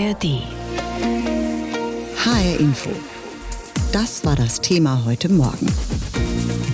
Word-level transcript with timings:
ARD. 0.00 0.42
HR 2.16 2.58
Info. 2.58 2.90
Das 3.92 4.24
war 4.24 4.34
das 4.34 4.60
Thema 4.62 5.04
heute 5.04 5.28
Morgen. 5.28 5.66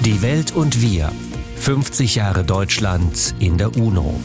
Die 0.05 0.23
Welt 0.23 0.55
und 0.55 0.81
wir. 0.81 1.11
50 1.57 2.15
Jahre 2.15 2.45
Deutschland 2.45 3.35
in 3.41 3.59
der 3.59 3.77
UNO. 3.77 4.21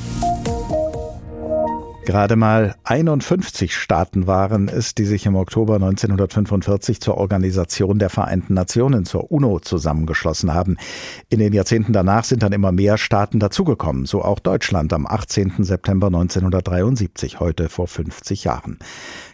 Gerade 2.03 2.35
mal 2.35 2.75
51 2.83 3.75
Staaten 3.75 4.25
waren 4.25 4.67
es, 4.67 4.95
die 4.95 5.05
sich 5.05 5.27
im 5.27 5.35
Oktober 5.35 5.75
1945 5.75 6.99
zur 6.99 7.17
Organisation 7.17 7.99
der 7.99 8.09
Vereinten 8.09 8.55
Nationen, 8.55 9.05
zur 9.05 9.31
UNO, 9.31 9.59
zusammengeschlossen 9.59 10.51
haben. 10.51 10.77
In 11.29 11.37
den 11.37 11.53
Jahrzehnten 11.53 11.93
danach 11.93 12.23
sind 12.23 12.41
dann 12.41 12.53
immer 12.53 12.71
mehr 12.71 12.97
Staaten 12.97 13.39
dazugekommen, 13.39 14.07
so 14.07 14.23
auch 14.23 14.39
Deutschland 14.39 14.93
am 14.93 15.05
18. 15.05 15.63
September 15.63 16.07
1973, 16.07 17.39
heute 17.39 17.69
vor 17.69 17.87
50 17.87 18.45
Jahren. 18.45 18.79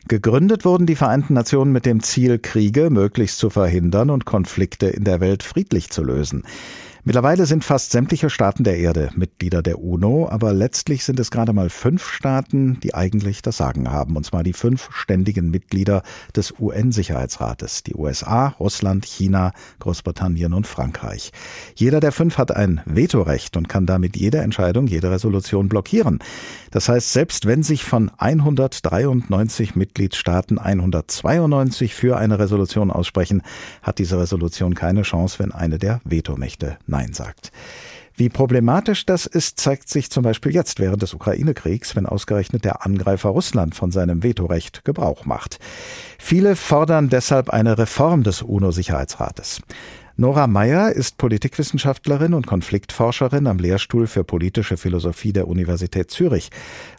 Gegründet 0.09 0.65
wurden 0.65 0.87
die 0.87 0.95
Vereinten 0.95 1.35
Nationen 1.35 1.71
mit 1.71 1.85
dem 1.85 2.03
Ziel, 2.03 2.37
Kriege 2.37 2.89
möglichst 2.89 3.39
zu 3.39 3.49
verhindern 3.49 4.09
und 4.09 4.25
Konflikte 4.25 4.87
in 4.87 5.05
der 5.05 5.21
Welt 5.21 5.43
friedlich 5.43 5.89
zu 5.89 6.03
lösen. 6.03 6.43
Mittlerweile 7.07 7.45
sind 7.45 7.63
fast 7.63 7.91
sämtliche 7.91 8.29
Staaten 8.29 8.65
der 8.65 8.79
Erde 8.79 9.11
Mitglieder 9.15 9.61
der 9.61 9.81
UNO, 9.81 10.27
aber 10.29 10.51
letztlich 10.51 11.05
sind 11.05 11.21
es 11.21 11.31
gerade 11.31 11.53
mal 11.53 11.69
fünf 11.69 12.05
Staaten, 12.05 12.81
die 12.81 12.95
eigentlich 12.95 13.41
das 13.41 13.55
Sagen 13.55 13.89
haben, 13.89 14.17
und 14.17 14.25
zwar 14.25 14.43
die 14.43 14.51
fünf 14.51 14.89
ständigen 14.91 15.49
Mitglieder 15.49 16.03
des 16.35 16.55
UN-Sicherheitsrates, 16.59 17.83
die 17.83 17.95
USA, 17.95 18.49
Russland, 18.59 19.05
China, 19.05 19.53
Großbritannien 19.79 20.51
und 20.51 20.67
Frankreich. 20.67 21.31
Jeder 21.75 22.01
der 22.01 22.11
fünf 22.11 22.37
hat 22.37 22.51
ein 22.53 22.81
Vetorecht 22.83 23.55
und 23.55 23.69
kann 23.69 23.85
damit 23.85 24.17
jede 24.17 24.39
Entscheidung, 24.39 24.87
jede 24.87 25.09
Resolution 25.09 25.69
blockieren. 25.69 26.19
Das 26.71 26.89
heißt, 26.89 27.13
selbst 27.13 27.45
wenn 27.45 27.63
sich 27.63 27.85
von 27.85 28.11
193 28.17 29.77
Mitgliedstaaten 29.77 30.59
192 30.59 31.95
für 31.95 32.17
eine 32.17 32.37
Resolution 32.37 32.91
aussprechen, 32.91 33.43
hat 33.81 33.97
diese 33.97 34.19
Resolution 34.19 34.75
keine 34.75 35.03
Chance, 35.03 35.39
wenn 35.39 35.53
eine 35.53 35.77
der 35.77 36.01
Vetomächte 36.03 36.77
Nein 36.97 37.13
sagt. 37.13 37.51
Wie 38.15 38.29
problematisch 38.29 39.05
das 39.05 39.27
ist, 39.27 39.59
zeigt 39.59 39.87
sich 39.89 40.09
zum 40.09 40.23
Beispiel 40.23 40.51
jetzt 40.51 40.79
während 40.79 41.03
des 41.03 41.13
Ukraine-Kriegs, 41.13 41.95
wenn 41.95 42.07
ausgerechnet 42.07 42.65
der 42.65 42.83
Angreifer 42.83 43.29
Russland 43.29 43.75
von 43.75 43.91
seinem 43.91 44.23
Vetorecht 44.23 44.83
Gebrauch 44.83 45.25
macht. 45.25 45.59
Viele 46.17 46.55
fordern 46.55 47.09
deshalb 47.09 47.51
eine 47.51 47.77
Reform 47.77 48.23
des 48.23 48.41
UNO-Sicherheitsrates. 48.41 49.61
Nora 50.19 50.47
Meyer 50.47 50.93
ist 50.93 51.19
Politikwissenschaftlerin 51.19 52.33
und 52.33 52.47
Konfliktforscherin 52.47 53.45
am 53.45 53.59
Lehrstuhl 53.59 54.07
für 54.07 54.23
politische 54.23 54.75
Philosophie 54.75 55.31
der 55.31 55.47
Universität 55.47 56.09
Zürich. 56.09 56.49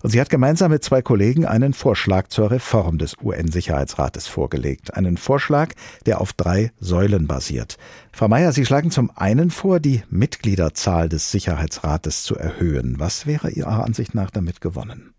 Und 0.04 0.10
sie 0.10 0.20
hat 0.20 0.30
gemeinsam 0.30 0.70
mit 0.70 0.84
zwei 0.84 1.02
Kollegen 1.02 1.44
einen 1.44 1.72
Vorschlag 1.72 2.28
zur 2.28 2.52
Reform 2.52 2.96
des 2.96 3.16
UN-Sicherheitsrates 3.20 4.28
vorgelegt. 4.28 4.94
Einen 4.94 5.16
Vorschlag, 5.16 5.72
der 6.06 6.20
auf 6.20 6.32
drei 6.32 6.70
Säulen 6.78 7.26
basiert. 7.26 7.76
Frau 8.12 8.28
Meyer, 8.28 8.52
Sie 8.52 8.64
schlagen 8.64 8.92
zum 8.92 9.10
einen 9.16 9.50
vor, 9.50 9.80
die 9.80 10.04
Mitgliederzahl 10.10 11.08
des 11.08 11.32
Sicherheitsrates 11.32 12.22
zu 12.22 12.36
erhöhen. 12.36 13.00
Was 13.00 13.26
wäre 13.26 13.50
Ihrer 13.50 13.84
Ansicht 13.84 14.14
nach 14.14 14.30
damit 14.30 14.60
gewonnen? 14.60 15.12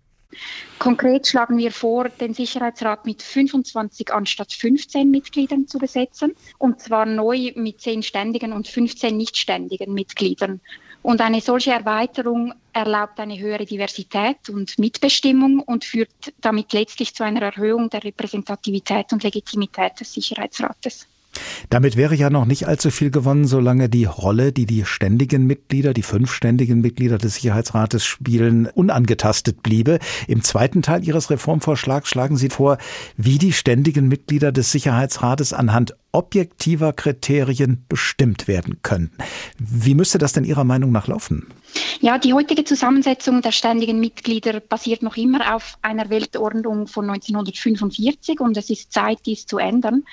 Konkret 0.78 1.28
schlagen 1.28 1.58
wir 1.58 1.72
vor, 1.72 2.08
den 2.08 2.34
Sicherheitsrat 2.34 3.06
mit 3.06 3.22
25 3.22 4.14
anstatt 4.14 4.54
15 4.54 5.12
Mitgliedern 5.12 5.68
zu 5.68 5.78
besetzen, 5.78 6.36
und 6.58 6.80
zwar 6.80 7.06
neu 7.06 7.52
mit 7.56 7.82
10 7.82 8.04
ständigen 8.04 8.54
und 8.54 8.68
15 8.68 9.16
nicht 9.16 9.36
ständigen 9.36 9.94
Mitgliedern. 9.94 10.62
Und 11.02 11.22
eine 11.22 11.42
solche 11.42 11.72
Erweiterung 11.72 12.54
erlaubt 12.74 13.20
eine 13.20 13.38
höhere 13.40 13.66
Diversität 13.66 14.50
und 14.50 14.78
Mitbestimmung 14.80 15.60
und 15.60 15.86
führt 15.86 16.34
damit 16.42 16.74
letztlich 16.74 17.14
zu 17.16 17.24
einer 17.24 17.42
Erhöhung 17.42 17.90
der 17.90 18.04
Repräsentativität 18.04 19.12
und 19.14 19.24
Legitimität 19.24 20.00
des 20.00 20.14
Sicherheitsrates. 20.14 21.08
Damit 21.70 21.96
wäre 21.96 22.16
ja 22.16 22.30
noch 22.30 22.46
nicht 22.46 22.68
allzu 22.68 22.92
viel 22.92 23.12
gewonnen, 23.12 23.46
solange 23.46 23.90
die 23.90 24.06
Rolle, 24.06 24.52
die 24.52 24.66
die 24.66 24.86
ständigen 24.86 25.46
Mitglieder, 25.46 25.94
die 25.94 26.04
fünf 26.04 26.32
ständigen 26.32 26.82
Mitglieder 26.82 27.18
des 27.18 27.36
Sicherheitsrates 27.36 28.06
spielen, 28.06 28.68
unangetastet 28.68 29.64
bliebe. 29.64 30.00
Im 30.28 30.44
zweiten 30.44 30.82
Teil 30.82 31.04
Ihres 31.04 31.30
Reformvorschlags 31.30 32.10
schlagen 32.10 32.38
Sie 32.38 32.50
vor, 32.50 32.78
wie 33.18 33.38
die 33.38 33.54
ständigen 33.54 34.08
Mitglieder 34.08 34.52
des 34.52 34.72
Sicherheitsrates 34.72 35.54
anhand 35.54 35.96
objektiver 36.12 36.94
Kriterien 36.94 37.86
bestimmt 37.88 38.48
werden 38.48 38.82
können. 38.82 39.12
Wie 39.58 39.94
müsste 39.94 40.18
das 40.18 40.34
denn 40.34 40.44
Ihrer 40.44 40.64
Meinung 40.64 40.92
nach 40.92 41.08
laufen? 41.08 41.48
Ja, 42.02 42.18
die 42.18 42.34
heutige 42.34 42.64
Zusammensetzung 42.64 43.42
der 43.42 43.52
ständigen 43.52 44.00
Mitglieder 44.00 44.60
basiert 44.60 45.04
noch 45.04 45.18
immer 45.18 45.56
auf 45.56 45.78
einer 45.82 46.10
Weltordnung 46.10 46.88
von 46.88 47.10
1945 47.10 48.40
und 48.40 48.58
es 48.58 48.70
ist 48.70 48.92
Zeit, 48.92 49.20
dies 49.26 49.46
zu 49.46 49.58
ändern. 49.58 50.06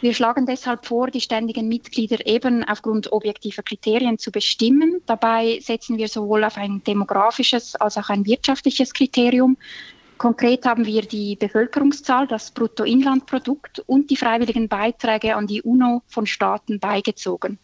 Wir 0.00 0.14
schlagen 0.14 0.46
deshalb 0.46 0.86
vor, 0.86 1.08
die 1.10 1.20
ständigen 1.20 1.68
Mitglieder 1.68 2.26
eben 2.26 2.64
aufgrund 2.64 3.12
objektiver 3.12 3.62
Kriterien 3.62 4.18
zu 4.18 4.32
bestimmen. 4.32 5.02
Dabei 5.06 5.60
setzen 5.60 5.98
wir 5.98 6.08
sowohl 6.08 6.44
auf 6.44 6.56
ein 6.56 6.82
demografisches 6.84 7.76
als 7.76 7.96
auch 7.96 8.08
ein 8.08 8.26
wirtschaftliches 8.26 8.92
Kriterium. 8.92 9.56
Konkret 10.18 10.64
haben 10.64 10.86
wir 10.86 11.02
die 11.02 11.36
Bevölkerungszahl, 11.36 12.26
das 12.26 12.50
Bruttoinlandprodukt 12.52 13.80
und 13.86 14.10
die 14.10 14.16
freiwilligen 14.16 14.68
Beiträge 14.68 15.36
an 15.36 15.46
die 15.46 15.62
UNO 15.62 16.02
von 16.06 16.26
Staaten 16.26 16.78
beigezogen. 16.78 17.58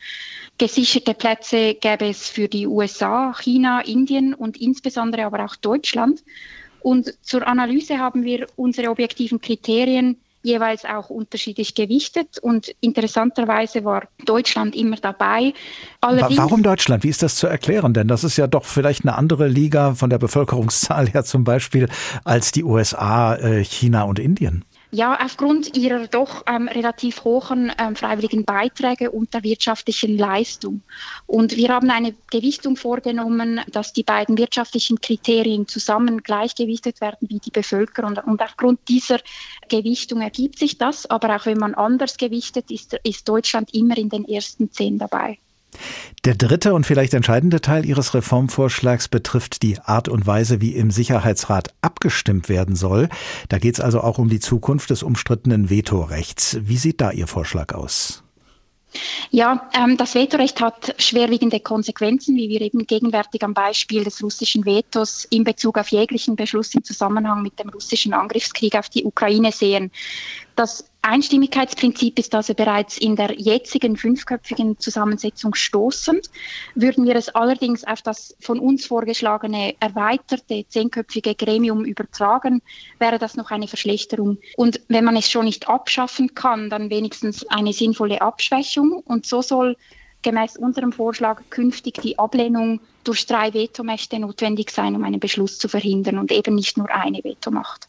Gesicherte 0.59 1.15
Plätze 1.15 1.75
gäbe 1.75 2.07
es 2.07 2.29
für 2.29 2.49
die 2.49 2.67
USA, 2.67 3.33
China, 3.41 3.81
Indien 3.81 4.35
und 4.35 4.61
insbesondere 4.61 5.25
aber 5.25 5.45
auch 5.45 5.57
Deutschland. 5.57 6.25
Und 6.81 7.15
zur 7.23 7.47
Analyse 7.47 7.99
haben 7.99 8.25
wir 8.25 8.47
unsere 8.57 8.91
objektiven 8.91 9.41
Kriterien 9.41 10.21
jeweils 10.43 10.85
auch 10.85 11.11
unterschiedlich 11.11 11.75
gewichtet 11.75 12.39
und 12.39 12.75
interessanterweise 12.81 13.85
war 13.85 14.05
Deutschland 14.25 14.75
immer 14.75 14.97
dabei. 14.97 15.53
Allerdings, 16.01 16.39
Warum 16.39 16.63
Deutschland? 16.63 17.05
Wie 17.05 17.09
ist 17.09 17.23
das 17.23 17.37
zu 17.37 17.47
erklären? 17.47 17.95
Denn 17.95 18.09
das 18.09 18.25
ist 18.25 18.37
ja 18.37 18.47
doch 18.47 18.65
vielleicht 18.65 19.05
eine 19.05 19.17
andere 19.17 19.49
Liga 19.49 19.95
von 19.95 20.11
der 20.11 20.19
Bevölkerungszahl 20.19 21.09
her 21.09 21.25
zum 21.25 21.45
Beispiel 21.45 21.89
als 22.25 22.53
die 22.53 22.65
USA, 22.65 23.37
äh, 23.37 23.65
China 23.65 24.05
und 24.05 24.19
Indien. 24.19 24.65
Ja, 24.93 25.17
aufgrund 25.25 25.77
ihrer 25.77 26.09
doch 26.09 26.43
ähm, 26.49 26.67
relativ 26.67 27.23
hohen 27.23 27.73
ähm, 27.79 27.95
freiwilligen 27.95 28.45
Beiträge 28.45 29.13
und 29.13 29.33
der 29.33 29.45
wirtschaftlichen 29.45 30.19
Leistung. 30.19 30.83
Und 31.27 31.57
wir 31.57 31.69
haben 31.69 31.91
eine 31.91 32.13
Gewichtung 32.29 32.77
vorgenommen, 32.77 33.61
dass 33.71 33.93
die 33.93 34.03
beiden 34.03 34.37
wirtschaftlichen 34.37 35.01
Kriterien 35.01 35.69
zusammen 35.69 36.25
gleichgewichtet 36.25 37.01
werden 37.01 37.29
wie 37.29 37.39
die 37.39 37.53
Bevölkerung. 37.53 38.19
Und 38.27 38.43
aufgrund 38.43 38.81
dieser 38.89 39.21
Gewichtung 39.69 40.23
ergibt 40.23 40.59
sich 40.59 40.77
das. 40.77 41.07
Aber 41.07 41.37
auch 41.37 41.47
wenn 41.47 41.59
man 41.59 41.75
anders 41.75 42.17
gewichtet, 42.17 42.73
ist, 42.73 42.99
ist 43.05 43.29
Deutschland 43.29 43.73
immer 43.73 43.97
in 43.97 44.09
den 44.09 44.25
ersten 44.27 44.73
zehn 44.73 44.99
dabei. 44.99 45.39
Der 46.25 46.35
dritte 46.35 46.75
und 46.75 46.87
vielleicht 46.87 47.15
entscheidende 47.15 47.61
Teil 47.61 47.85
Ihres 47.87 48.15
Reformvorschlags 48.15 49.09
betrifft 49.09 49.63
die 49.63 49.79
Art 49.81 50.09
und 50.09 50.27
Weise, 50.27 50.61
wie 50.61 50.75
im 50.75 50.91
Sicherheitsrat 50.91 51.75
abgestimmt 51.81 52.49
werden 52.49 52.77
soll. 52.77 53.09
Da 53.49 53.59
geht 53.59 53.75
es 53.75 53.81
also 53.81 54.01
auch 54.01 54.19
um 54.19 54.29
die 54.29 54.41
Zukunft 54.41 54.91
des 54.91 55.03
umstrittenen 55.03 55.71
Vetorechts. 55.71 56.59
Wie 56.63 56.77
sieht 56.77 57.01
da 57.01 57.11
Ihr 57.11 57.27
Vorschlag 57.27 57.75
aus? 57.75 58.23
Ja, 59.31 59.71
ähm, 59.73 59.97
das 59.97 60.15
Vetorecht 60.15 60.61
hat 60.61 60.95
schwerwiegende 60.99 61.61
Konsequenzen, 61.61 62.37
wie 62.37 62.49
wir 62.49 62.61
eben 62.61 62.87
gegenwärtig 62.87 63.43
am 63.45 63.55
Beispiel 63.55 64.03
des 64.03 64.23
russischen 64.23 64.65
Vetos 64.65 65.25
in 65.27 65.45
Bezug 65.45 65.79
auf 65.79 65.89
jeglichen 65.89 66.35
Beschluss 66.35 66.75
im 66.75 66.83
Zusammenhang 66.83 67.43
mit 67.43 67.59
dem 67.61 67.69
russischen 67.69 68.13
Angriffskrieg 68.13 68.75
auf 68.75 68.89
die 68.89 69.05
Ukraine 69.05 69.53
sehen. 69.53 69.93
Das 70.57 70.90
Einstimmigkeitsprinzip 71.03 72.19
ist 72.19 72.35
also 72.35 72.53
bereits 72.53 72.99
in 72.99 73.17
der 73.17 73.33
jetzigen 73.39 73.97
fünfköpfigen 73.97 74.79
Zusammensetzung 74.79 75.55
stoßend. 75.55 76.31
Würden 76.75 77.07
wir 77.07 77.17
es 77.17 77.31
allerdings 77.31 77.85
auf 77.85 78.03
das 78.03 78.37
von 78.41 78.59
uns 78.59 78.85
vorgeschlagene 78.85 79.75
erweiterte 79.81 80.67
zehnköpfige 80.69 81.35
Gremium 81.35 81.85
übertragen, 81.85 82.61
wäre 82.99 83.19
das 83.19 83.37
noch 83.37 83.51
eine 83.51 83.67
Verschlechterung. 83.67 84.39
Und 84.57 84.81
wenn 84.89 85.05
man 85.05 85.17
es 85.17 85.31
schon 85.31 85.47
nicht 85.47 85.69
abschaffen 85.69 86.35
kann, 86.35 86.69
dann 86.69 86.91
wenigstens 86.91 87.47
eine 87.49 87.73
sinnvolle 87.73 88.21
Abschwächung. 88.21 89.03
Und 89.05 89.25
so 89.25 89.41
soll 89.41 89.77
gemäß 90.23 90.59
unserem 90.59 90.93
Vorschlag 90.93 91.43
künftig 91.49 92.01
die 92.03 92.19
Ablehnung 92.19 92.81
durch 93.05 93.25
drei 93.27 93.55
Vetomächte 93.55 94.19
notwendig 94.19 94.71
sein, 94.71 94.95
um 94.95 95.05
einen 95.05 95.21
Beschluss 95.21 95.59
zu 95.59 95.69
verhindern 95.69 96.19
und 96.19 96.31
eben 96.31 96.55
nicht 96.55 96.77
nur 96.77 96.91
eine 96.91 97.25
Vetomacht. 97.25 97.89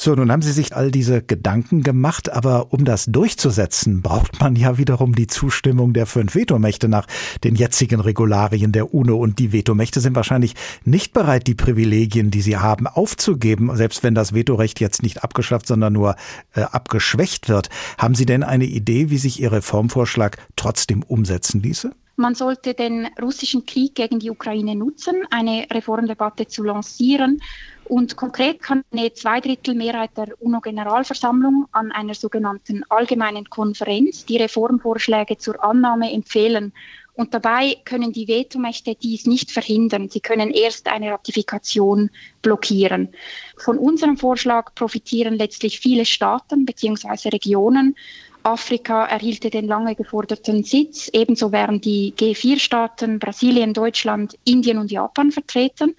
So, 0.00 0.14
nun 0.14 0.30
haben 0.30 0.42
Sie 0.42 0.52
sich 0.52 0.76
all 0.76 0.92
diese 0.92 1.22
Gedanken 1.22 1.82
gemacht, 1.82 2.30
aber 2.30 2.72
um 2.72 2.84
das 2.84 3.06
durchzusetzen, 3.06 4.00
braucht 4.00 4.38
man 4.38 4.54
ja 4.54 4.78
wiederum 4.78 5.12
die 5.12 5.26
Zustimmung 5.26 5.92
der 5.92 6.06
fünf 6.06 6.36
Vetomächte 6.36 6.88
nach 6.88 7.08
den 7.42 7.56
jetzigen 7.56 7.98
Regularien 7.98 8.70
der 8.70 8.94
UNO. 8.94 9.16
Und 9.16 9.40
die 9.40 9.52
Vetomächte 9.52 9.98
sind 9.98 10.14
wahrscheinlich 10.14 10.54
nicht 10.84 11.12
bereit, 11.12 11.48
die 11.48 11.56
Privilegien, 11.56 12.30
die 12.30 12.42
sie 12.42 12.58
haben, 12.58 12.86
aufzugeben, 12.86 13.74
selbst 13.74 14.04
wenn 14.04 14.14
das 14.14 14.32
Vetorecht 14.32 14.78
jetzt 14.78 15.02
nicht 15.02 15.24
abgeschafft, 15.24 15.66
sondern 15.66 15.94
nur 15.94 16.14
äh, 16.54 16.60
abgeschwächt 16.60 17.48
wird. 17.48 17.68
Haben 17.98 18.14
Sie 18.14 18.24
denn 18.24 18.44
eine 18.44 18.66
Idee, 18.66 19.10
wie 19.10 19.18
sich 19.18 19.40
Ihr 19.40 19.50
Reformvorschlag 19.50 20.36
trotzdem 20.54 21.02
umsetzen 21.02 21.60
ließe? 21.60 21.90
Man 22.20 22.34
sollte 22.34 22.74
den 22.74 23.06
russischen 23.22 23.64
Krieg 23.64 23.94
gegen 23.94 24.18
die 24.18 24.30
Ukraine 24.30 24.74
nutzen, 24.74 25.14
eine 25.30 25.68
Reformdebatte 25.72 26.48
zu 26.48 26.64
lancieren. 26.64 27.40
Und 27.88 28.16
konkret 28.16 28.62
kann 28.62 28.84
eine 28.92 29.12
Zweidrittelmehrheit 29.14 30.10
der 30.16 30.28
UNO-Generalversammlung 30.40 31.68
an 31.72 31.90
einer 31.90 32.14
sogenannten 32.14 32.84
allgemeinen 32.90 33.48
Konferenz 33.48 34.26
die 34.26 34.36
Reformvorschläge 34.36 35.38
zur 35.38 35.64
Annahme 35.64 36.12
empfehlen. 36.12 36.74
Und 37.14 37.34
dabei 37.34 37.78
können 37.84 38.12
die 38.12 38.28
Vetomächte 38.28 38.94
dies 38.94 39.26
nicht 39.26 39.50
verhindern. 39.50 40.08
Sie 40.08 40.20
können 40.20 40.50
erst 40.50 40.86
eine 40.86 41.10
Ratifikation 41.10 42.10
blockieren. 42.42 43.08
Von 43.56 43.78
unserem 43.78 44.18
Vorschlag 44.18 44.74
profitieren 44.74 45.34
letztlich 45.34 45.80
viele 45.80 46.04
Staaten 46.04 46.66
bzw. 46.66 47.30
Regionen. 47.30 47.96
Afrika 48.42 49.06
erhielte 49.06 49.50
den 49.50 49.66
lange 49.66 49.94
geforderten 49.94 50.62
Sitz. 50.62 51.08
Ebenso 51.12 51.50
wären 51.52 51.80
die 51.80 52.14
G4-Staaten 52.16 53.18
Brasilien, 53.18 53.74
Deutschland, 53.74 54.38
Indien 54.44 54.78
und 54.78 54.92
Japan 54.92 55.32
vertreten. 55.32 55.96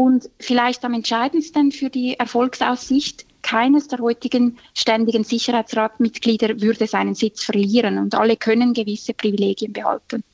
Und 0.00 0.30
vielleicht 0.38 0.82
am 0.86 0.94
entscheidendsten 0.94 1.72
für 1.72 1.90
die 1.90 2.18
Erfolgsaussicht, 2.18 3.26
keines 3.42 3.86
der 3.86 3.98
heutigen 3.98 4.56
ständigen 4.72 5.24
Sicherheitsratmitglieder 5.24 6.62
würde 6.62 6.86
seinen 6.86 7.14
Sitz 7.14 7.44
verlieren 7.44 7.98
und 7.98 8.14
alle 8.14 8.38
können 8.38 8.72
gewisse 8.72 9.12
Privilegien 9.12 9.74
behalten. 9.74 10.24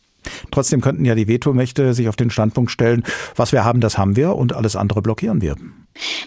Trotzdem 0.51 0.81
könnten 0.81 1.05
ja 1.05 1.15
die 1.15 1.29
Vetomächte 1.29 1.95
sich 1.95 2.09
auf 2.09 2.17
den 2.17 2.31
Standpunkt 2.31 2.71
stellen, 2.71 3.05
was 3.35 3.53
wir 3.53 3.65
haben, 3.65 3.81
das 3.81 3.99
haben 3.99 4.17
wir 4.17 4.35
und 4.35 4.55
alles 4.55 4.77
andere 4.77 5.03
blockieren 5.03 5.41
wir. 5.41 5.57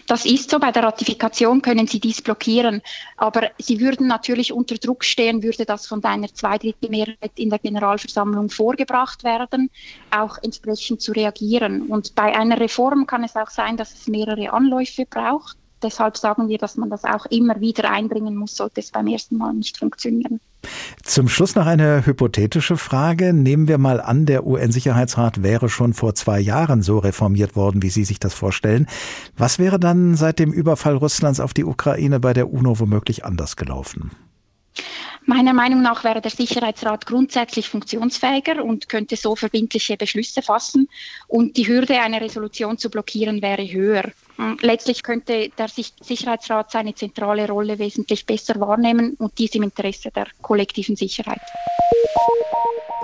Das 0.06 0.24
ist 0.24 0.50
so. 0.50 0.58
Bei 0.58 0.72
der 0.72 0.82
Ratifikation 0.82 1.62
können 1.62 1.86
Sie 1.86 2.00
dies 2.00 2.22
blockieren. 2.22 2.82
Aber 3.16 3.50
Sie 3.58 3.80
würden 3.80 4.06
natürlich 4.08 4.52
unter 4.52 4.74
Druck 4.76 5.04
stehen, 5.04 5.42
würde 5.42 5.64
das 5.64 5.86
von 5.86 6.02
einer 6.04 6.32
Zweidrittelmehrheit 6.32 7.32
in 7.36 7.50
der 7.50 7.58
Generalversammlung 7.58 8.50
vorgebracht 8.50 9.24
werden, 9.24 9.70
auch 10.10 10.38
entsprechend 10.42 11.00
zu 11.00 11.12
reagieren. 11.12 11.82
Und 11.82 12.14
bei 12.14 12.36
einer 12.36 12.58
Reform 12.58 13.06
kann 13.06 13.24
es 13.24 13.36
auch 13.36 13.50
sein, 13.50 13.76
dass 13.76 13.94
es 13.94 14.08
mehrere 14.08 14.52
Anläufe 14.52 15.06
braucht. 15.06 15.56
Deshalb 15.82 16.16
sagen 16.16 16.48
wir, 16.48 16.58
dass 16.58 16.76
man 16.76 16.90
das 16.90 17.04
auch 17.04 17.26
immer 17.26 17.60
wieder 17.60 17.90
einbringen 17.90 18.36
muss, 18.36 18.56
sollte 18.56 18.80
es 18.80 18.90
beim 18.90 19.06
ersten 19.06 19.36
Mal 19.36 19.54
nicht 19.54 19.78
funktionieren. 19.78 20.40
Zum 21.02 21.28
Schluss 21.28 21.54
noch 21.54 21.66
eine 21.66 22.04
hypothetische 22.04 22.76
Frage. 22.76 23.32
Nehmen 23.32 23.66
wir 23.66 23.78
mal 23.78 24.00
an, 24.00 24.26
der 24.26 24.46
UN-Sicherheitsrat 24.46 25.42
wäre 25.42 25.68
schon 25.68 25.94
vor 25.94 26.14
zwei 26.14 26.38
Jahren 26.38 26.82
so 26.82 26.98
reformiert 26.98 27.56
worden, 27.56 27.82
wie 27.82 27.88
Sie 27.88 28.04
sich 28.04 28.20
das 28.20 28.34
vorstellen. 28.34 28.86
Was 29.36 29.58
wäre 29.58 29.80
dann 29.80 30.16
seit 30.16 30.38
dem 30.38 30.52
Überfall 30.52 30.96
Russlands 30.96 31.40
auf 31.40 31.54
die 31.54 31.64
Ukraine 31.64 32.20
bei 32.20 32.34
der 32.34 32.52
UNO 32.52 32.78
womöglich 32.78 33.24
anders 33.24 33.56
gelaufen? 33.56 34.10
Meiner 35.26 35.52
Meinung 35.52 35.82
nach 35.82 36.02
wäre 36.02 36.20
der 36.20 36.30
Sicherheitsrat 36.30 37.06
grundsätzlich 37.06 37.68
funktionsfähiger 37.68 38.64
und 38.64 38.88
könnte 38.88 39.16
so 39.16 39.36
verbindliche 39.36 39.96
Beschlüsse 39.96 40.42
fassen. 40.42 40.88
Und 41.28 41.56
die 41.56 41.68
Hürde, 41.68 42.00
eine 42.00 42.20
Resolution 42.20 42.78
zu 42.78 42.90
blockieren, 42.90 43.42
wäre 43.42 43.70
höher. 43.70 44.10
Hm, 44.40 44.56
letztlich 44.62 45.02
könnte 45.02 45.50
der 45.58 45.68
Sicherheitsrat 45.68 46.70
seine 46.70 46.94
zentrale 46.94 47.46
Rolle 47.46 47.78
wesentlich 47.78 48.24
besser 48.24 48.58
wahrnehmen 48.58 49.14
und 49.18 49.38
dies 49.38 49.54
im 49.54 49.64
Interesse 49.64 50.10
der 50.10 50.28
kollektiven 50.40 50.96
Sicherheit. 50.96 51.42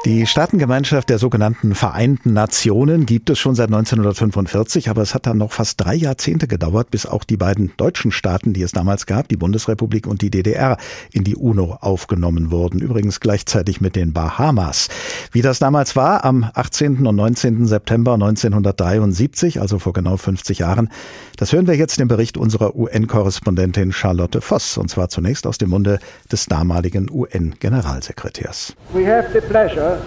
Die 0.06 0.24
Staatengemeinschaft 0.24 1.10
der 1.10 1.18
sogenannten 1.18 1.74
Vereinten 1.74 2.32
Nationen 2.32 3.06
gibt 3.06 3.28
es 3.28 3.40
schon 3.40 3.56
seit 3.56 3.66
1945, 3.68 4.88
aber 4.88 5.02
es 5.02 5.14
hat 5.14 5.26
dann 5.26 5.38
noch 5.38 5.50
fast 5.50 5.80
drei 5.80 5.96
Jahrzehnte 5.96 6.46
gedauert, 6.46 6.92
bis 6.92 7.06
auch 7.06 7.24
die 7.24 7.36
beiden 7.36 7.72
deutschen 7.76 8.12
Staaten, 8.12 8.52
die 8.52 8.62
es 8.62 8.70
damals 8.70 9.06
gab, 9.06 9.26
die 9.26 9.36
Bundesrepublik 9.36 10.06
und 10.06 10.22
die 10.22 10.30
DDR, 10.30 10.76
in 11.10 11.24
die 11.24 11.34
UNO 11.34 11.78
aufgenommen 11.80 12.52
wurden. 12.52 12.80
Übrigens 12.80 13.18
gleichzeitig 13.18 13.80
mit 13.80 13.96
den 13.96 14.12
Bahamas. 14.12 14.88
Wie 15.32 15.42
das 15.42 15.58
damals 15.58 15.96
war, 15.96 16.24
am 16.24 16.48
18. 16.54 17.04
und 17.04 17.16
19. 17.16 17.66
September 17.66 18.14
1973, 18.14 19.60
also 19.60 19.80
vor 19.80 19.92
genau 19.92 20.16
50 20.16 20.60
Jahren, 20.60 20.88
das 21.37 21.52
hören 21.52 21.67
wir 21.67 21.75
jetzt 21.75 22.00
im 22.00 22.08
Bericht 22.08 22.37
unserer 22.37 22.76
UN-Korrespondentin 22.76 23.93
Charlotte 23.93 24.40
Voss, 24.40 24.78
und 24.78 24.88
zwar 24.88 25.08
zunächst 25.08 25.46
aus 25.46 25.58
dem 25.58 25.70
Munde 25.70 25.99
des 26.31 26.46
damaligen 26.46 27.11
UN-Generalsekretärs. 27.11 28.75
We 28.93 29.06
have 29.06 29.28
the 29.32 29.40
pleasure 29.40 29.99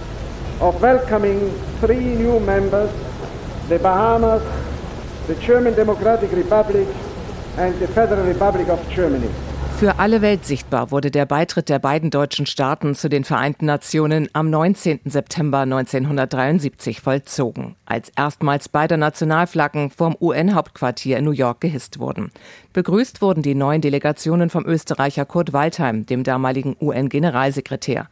of 0.59 0.81
welcoming 0.81 1.51
three 1.81 2.15
new 2.15 2.39
members, 2.39 2.89
the 3.69 3.77
Bahamas, 3.77 4.41
the 5.27 5.35
German 5.45 5.75
Democratic 5.75 6.31
Republic 6.31 6.87
and 7.57 7.73
the 7.79 7.87
Federal 7.87 8.25
Republic 8.25 8.69
of 8.69 8.79
Germany. 8.93 9.29
Für 9.79 9.97
alle 9.97 10.21
Welt 10.21 10.43
sichtbar 10.45 10.91
wurde 10.91 11.09
der 11.09 11.25
Beitritt 11.25 11.69
der 11.69 11.79
beiden 11.79 12.09
deutschen 12.09 12.45
Staaten 12.45 12.95
zu 12.95 13.07
den 13.07 13.23
Vereinten 13.23 13.65
Nationen 13.65 14.27
am 14.33 14.49
19. 14.49 14.99
September 15.05 15.59
1973 15.59 16.99
vollzogen, 16.99 17.77
als 17.85 18.11
erstmals 18.13 18.67
beide 18.67 18.97
Nationalflaggen 18.97 19.89
vom 19.89 20.17
UN-Hauptquartier 20.19 21.17
in 21.17 21.23
New 21.23 21.31
York 21.31 21.61
gehisst 21.61 21.97
wurden. 21.97 22.31
Begrüßt 22.71 23.23
wurden 23.23 23.41
die 23.41 23.55
neuen 23.55 23.81
Delegationen 23.81 24.51
vom 24.51 24.63
Österreicher 24.63 25.25
Kurt 25.25 25.53
Waldheim, 25.53 26.05
dem 26.05 26.23
damaligen 26.23 26.75
UN-Generalsekretär. 26.79 28.07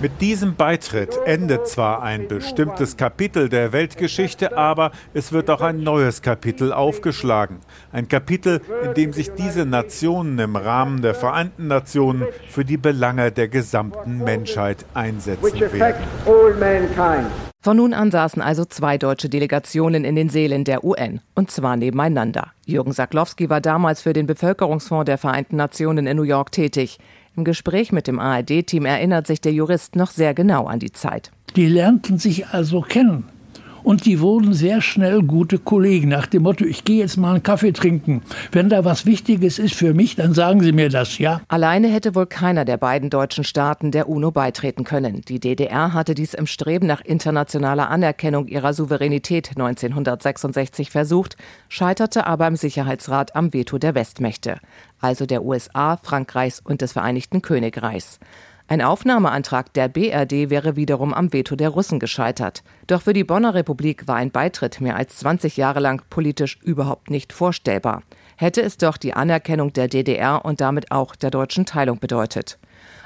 Mit 0.00 0.20
diesem 0.20 0.54
Beitritt 0.54 1.18
endet 1.24 1.66
zwar 1.66 2.02
ein 2.02 2.28
bestimmtes 2.28 2.96
Kapitel 2.96 3.48
der 3.48 3.72
Weltgeschichte, 3.72 4.56
aber 4.56 4.92
es 5.12 5.32
wird 5.32 5.50
auch 5.50 5.60
ein 5.60 5.82
neues 5.82 6.22
Kapitel 6.22 6.72
aufgeschlagen. 6.72 7.58
Ein 7.90 8.06
Kapitel, 8.06 8.60
in 8.84 8.94
dem 8.94 9.12
sich 9.12 9.32
diese 9.32 9.66
Nationen 9.66 10.38
im 10.38 10.54
Rahmen 10.54 11.02
der 11.02 11.16
Vereinten 11.16 11.66
Nationen 11.66 12.28
für 12.48 12.64
die 12.64 12.76
Belange 12.76 13.32
der 13.32 13.48
gesamten 13.48 14.18
Menschheit 14.18 14.84
einsetzen 14.94 15.60
werden. 15.60 15.96
Von 17.60 17.78
nun 17.78 17.92
an 17.92 18.12
saßen 18.12 18.40
also 18.40 18.64
zwei 18.64 18.98
deutsche 18.98 19.28
Delegationen 19.28 20.04
in 20.04 20.14
den 20.14 20.28
Seelen 20.28 20.62
der 20.62 20.84
UN, 20.84 21.20
und 21.34 21.50
zwar 21.50 21.76
nebeneinander. 21.76 22.52
Jürgen 22.66 22.92
Saklowski 22.92 23.50
war 23.50 23.60
damals 23.60 24.02
für 24.02 24.12
den 24.12 24.28
Bevölkerungsfonds 24.28 25.06
der 25.06 25.18
Vereinten 25.18 25.56
Nationen 25.56 26.06
in 26.06 26.16
New 26.16 26.22
York 26.22 26.52
tätig. 26.52 26.98
Im 27.36 27.42
Gespräch 27.42 27.90
mit 27.90 28.06
dem 28.06 28.20
ARD-Team 28.20 28.84
erinnert 28.84 29.26
sich 29.26 29.40
der 29.40 29.52
Jurist 29.52 29.96
noch 29.96 30.10
sehr 30.10 30.34
genau 30.34 30.66
an 30.66 30.78
die 30.78 30.92
Zeit. 30.92 31.32
Die 31.56 31.66
lernten 31.66 32.18
sich 32.18 32.46
also 32.48 32.80
kennen. 32.80 33.24
Und 33.88 34.04
die 34.04 34.20
wurden 34.20 34.52
sehr 34.52 34.82
schnell 34.82 35.22
gute 35.22 35.58
Kollegen 35.58 36.10
nach 36.10 36.26
dem 36.26 36.42
Motto, 36.42 36.66
ich 36.66 36.84
gehe 36.84 36.98
jetzt 36.98 37.16
mal 37.16 37.32
einen 37.32 37.42
Kaffee 37.42 37.72
trinken. 37.72 38.20
Wenn 38.52 38.68
da 38.68 38.84
was 38.84 39.06
Wichtiges 39.06 39.58
ist 39.58 39.74
für 39.74 39.94
mich, 39.94 40.14
dann 40.14 40.34
sagen 40.34 40.60
Sie 40.60 40.72
mir 40.72 40.90
das, 40.90 41.16
ja? 41.16 41.40
Alleine 41.48 41.88
hätte 41.88 42.14
wohl 42.14 42.26
keiner 42.26 42.66
der 42.66 42.76
beiden 42.76 43.08
deutschen 43.08 43.44
Staaten 43.44 43.90
der 43.90 44.10
UNO 44.10 44.30
beitreten 44.30 44.84
können. 44.84 45.22
Die 45.22 45.40
DDR 45.40 45.94
hatte 45.94 46.14
dies 46.14 46.34
im 46.34 46.46
Streben 46.46 46.86
nach 46.86 47.00
internationaler 47.00 47.88
Anerkennung 47.88 48.46
ihrer 48.46 48.74
Souveränität 48.74 49.52
1966 49.56 50.90
versucht, 50.90 51.38
scheiterte 51.70 52.26
aber 52.26 52.46
im 52.46 52.56
Sicherheitsrat 52.56 53.34
am 53.34 53.54
Veto 53.54 53.78
der 53.78 53.94
Westmächte, 53.94 54.58
also 55.00 55.24
der 55.24 55.42
USA, 55.42 55.96
Frankreichs 55.96 56.60
und 56.60 56.82
des 56.82 56.92
Vereinigten 56.92 57.40
Königreichs. 57.40 58.20
Ein 58.70 58.82
Aufnahmeantrag 58.82 59.72
der 59.72 59.88
BRD 59.88 60.50
wäre 60.50 60.76
wiederum 60.76 61.14
am 61.14 61.32
Veto 61.32 61.56
der 61.56 61.70
Russen 61.70 61.98
gescheitert. 61.98 62.62
Doch 62.86 63.00
für 63.00 63.14
die 63.14 63.24
Bonner 63.24 63.54
Republik 63.54 64.06
war 64.06 64.16
ein 64.16 64.30
Beitritt 64.30 64.82
mehr 64.82 64.94
als 64.94 65.16
20 65.16 65.56
Jahre 65.56 65.80
lang 65.80 66.02
politisch 66.10 66.58
überhaupt 66.62 67.08
nicht 67.08 67.32
vorstellbar. 67.32 68.02
Hätte 68.36 68.60
es 68.60 68.76
doch 68.76 68.98
die 68.98 69.14
Anerkennung 69.14 69.72
der 69.72 69.88
DDR 69.88 70.44
und 70.44 70.60
damit 70.60 70.92
auch 70.92 71.16
der 71.16 71.30
deutschen 71.30 71.64
Teilung 71.64 71.98
bedeutet. 71.98 72.58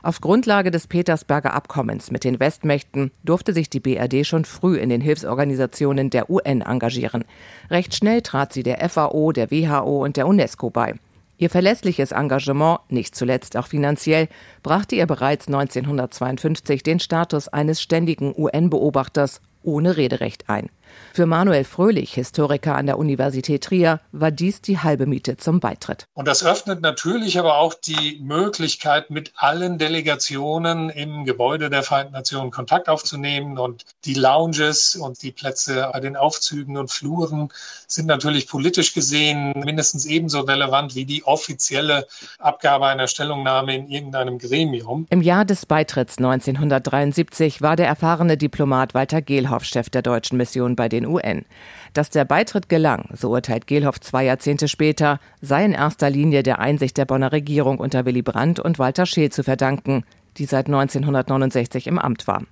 Auf 0.03 0.21
Grundlage 0.21 0.73
des 0.73 0.89
Petersberger 0.89 1.55
Abkommens 1.55 2.11
mit 2.11 2.25
den 2.25 2.41
Westmächten 2.41 3.13
durfte 3.23 3.53
sich 3.53 3.71
die 3.71 3.79
BRD 3.79 4.27
schon 4.27 4.45
früh 4.45 4.79
in 4.79 4.89
den 4.89 5.01
Hilfsorganisationen 5.01 6.11
der 6.11 6.29
UN 6.29 6.63
engagieren. 6.63 7.25
Recht 7.71 7.95
schnell 7.95 8.23
trat 8.23 8.53
sie 8.53 8.65
der 8.65 8.89
FAO, 8.91 9.31
der 9.31 9.53
WHO 9.53 10.03
und 10.03 10.17
der 10.17 10.27
UNESCO 10.27 10.71
bei. 10.71 10.97
Ihr 11.43 11.51
verlässliches 11.51 12.13
Engagement, 12.13 12.79
nicht 12.89 13.17
zuletzt 13.17 13.57
auch 13.57 13.67
finanziell, 13.67 14.29
brachte 14.63 14.95
ihr 14.95 15.09
bereits 15.09 15.49
1952 15.49 16.85
den 16.85 17.01
Status 17.01 17.49
eines 17.49 17.83
ständigen 17.83 18.33
UN-Beobachters 18.37 19.41
ohne 19.65 19.97
Rederecht 19.97 20.49
ein. 20.49 20.71
Für 21.15 21.27
Manuel 21.27 21.65
Fröhlich, 21.65 22.15
Historiker 22.15 22.75
an 22.75 22.87
der 22.87 22.99
Universität 22.99 23.65
Trier, 23.65 24.01
war 24.13 24.31
dies 24.31 24.63
die 24.63 24.79
halbe 24.79 25.07
Miete 25.07 25.37
zum 25.37 25.61
Beitritt. 25.61 26.07
Und 26.15 26.27
das 26.27 26.45
öffnet 26.45 26.81
natürlich 26.81 27.39
aber 27.39 27.59
auch 27.59 27.75
die 27.75 28.19
Möglichkeit, 28.23 29.11
mit 29.11 29.33
allen 29.37 29.79
Delegationen 29.79 30.91
im 30.91 31.25
Gebäude 31.25 31.71
der 31.71 31.83
Vereinten 31.83 32.13
Nationen 32.13 32.51
Kontakt 32.51 32.89
aufzunehmen. 32.89 33.59
Und 33.59 33.85
die 34.05 34.15
Lounges 34.15 34.97
und 34.97 35.23
die 35.23 35.33
Plätze 35.33 35.91
bei 35.93 36.01
den 36.01 36.17
Aufzügen 36.17 36.77
und 36.77 36.91
Fluren 36.91 37.51
sind 37.87 38.07
natürlich 38.07 38.49
politisch 38.49 38.95
gesehen 38.95 39.53
mindestens 39.65 40.07
ebenso 40.07 40.41
relevant 40.41 40.95
wie 40.95 41.05
die 41.05 41.25
offizielle 41.25 42.07
Abgabe 42.39 42.87
einer 42.87 43.07
Stellungnahme 43.07 43.75
in 43.75 43.89
irgendeinem 43.89 44.39
Gremium. 44.39 45.07
Im 45.11 45.23
Jahr 45.23 45.45
des 45.45 45.67
Beitritts 45.67 46.19
1973 46.19 47.63
war 47.63 47.77
der 47.77 47.87
erfahrene 47.87 48.37
Diplomat 48.37 48.95
Walter 48.95 49.23
Gehlhoff 49.23 49.65
Chef 49.65 49.91
der 49.91 50.03
deutschen 50.03 50.37
Mission 50.37 50.77
bei 50.77 50.82
den 50.89 51.07
UN. 51.07 51.45
Dass 51.93 52.11
der 52.11 52.25
Beitritt 52.25 52.69
gelang, 52.69 53.09
so 53.13 53.31
urteilt 53.31 53.67
Gehlhoff 53.67 54.01
zwei 54.01 54.25
Jahrzehnte 54.25 54.69
später, 54.69 55.21
sei 55.41 55.65
in 55.65 55.73
erster 55.73 56.11
Linie 56.11 56.43
der 56.43 56.59
Einsicht 56.59 56.97
der 56.97 57.05
Bonner 57.05 57.33
Regierung 57.33 57.79
unter 57.79 58.05
Willy 58.05 58.23
Brandt 58.23 58.61
und 58.61 58.79
Walter 58.79 59.07
Scheel 59.07 59.31
zu 59.31 59.43
verdanken. 59.43 60.05
die 60.39 60.47
seit 60.47 60.65
1969 60.65 61.87
im 61.87 61.99
Amt 61.99 62.27
war. 62.27 62.45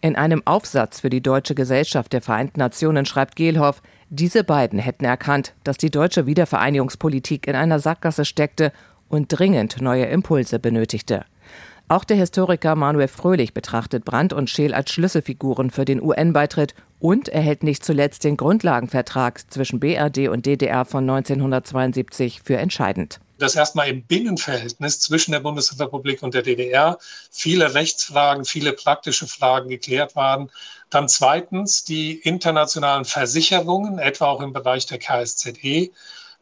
In 0.00 0.16
einem 0.16 0.42
Aufsatz 0.46 0.98
für 1.00 1.10
die 1.10 1.22
Deutsche 1.22 1.54
Gesellschaft 1.54 2.12
der 2.12 2.22
Vereinten 2.22 2.58
Nationen 2.58 3.06
schreibt 3.06 3.36
Gehlhoff, 3.36 3.82
diese 4.08 4.42
beiden 4.42 4.80
hätten 4.80 5.04
erkannt, 5.04 5.54
dass 5.62 5.76
die 5.76 5.90
deutsche 5.90 6.26
Wiedervereinigungspolitik 6.26 7.46
in 7.46 7.54
einer 7.54 7.78
Sackgasse 7.78 8.24
steckte 8.24 8.72
und 9.08 9.28
dringend 9.28 9.80
neue 9.80 10.06
Impulse 10.06 10.58
benötigte. 10.58 11.24
Auch 11.90 12.04
der 12.04 12.18
Historiker 12.18 12.76
Manuel 12.76 13.08
Fröhlich 13.08 13.52
betrachtet 13.52 14.04
Brandt 14.04 14.32
und 14.32 14.48
Scheel 14.48 14.74
als 14.74 14.92
Schlüsselfiguren 14.92 15.72
für 15.72 15.84
den 15.84 16.00
UN-Beitritt 16.00 16.76
und 17.00 17.28
erhält 17.28 17.64
nicht 17.64 17.84
zuletzt 17.84 18.22
den 18.22 18.36
Grundlagenvertrag 18.36 19.50
zwischen 19.50 19.80
BRD 19.80 20.28
und 20.28 20.46
DDR 20.46 20.84
von 20.84 21.02
1972 21.10 22.42
für 22.44 22.58
entscheidend 22.58 23.18
dass 23.40 23.54
erstmal 23.54 23.88
im 23.88 24.02
Binnenverhältnis 24.02 25.00
zwischen 25.00 25.32
der 25.32 25.40
Bundesrepublik 25.40 26.22
und 26.22 26.34
der 26.34 26.42
DDR 26.42 26.98
viele 27.30 27.74
Rechtsfragen, 27.74 28.44
viele 28.44 28.74
praktische 28.74 29.26
Fragen 29.26 29.70
geklärt 29.70 30.14
waren. 30.14 30.50
Dann 30.90 31.08
zweitens 31.08 31.84
die 31.84 32.18
internationalen 32.18 33.06
Versicherungen, 33.06 33.98
etwa 33.98 34.26
auch 34.26 34.42
im 34.42 34.52
Bereich 34.52 34.84
der 34.84 34.98
KSZE, 34.98 35.90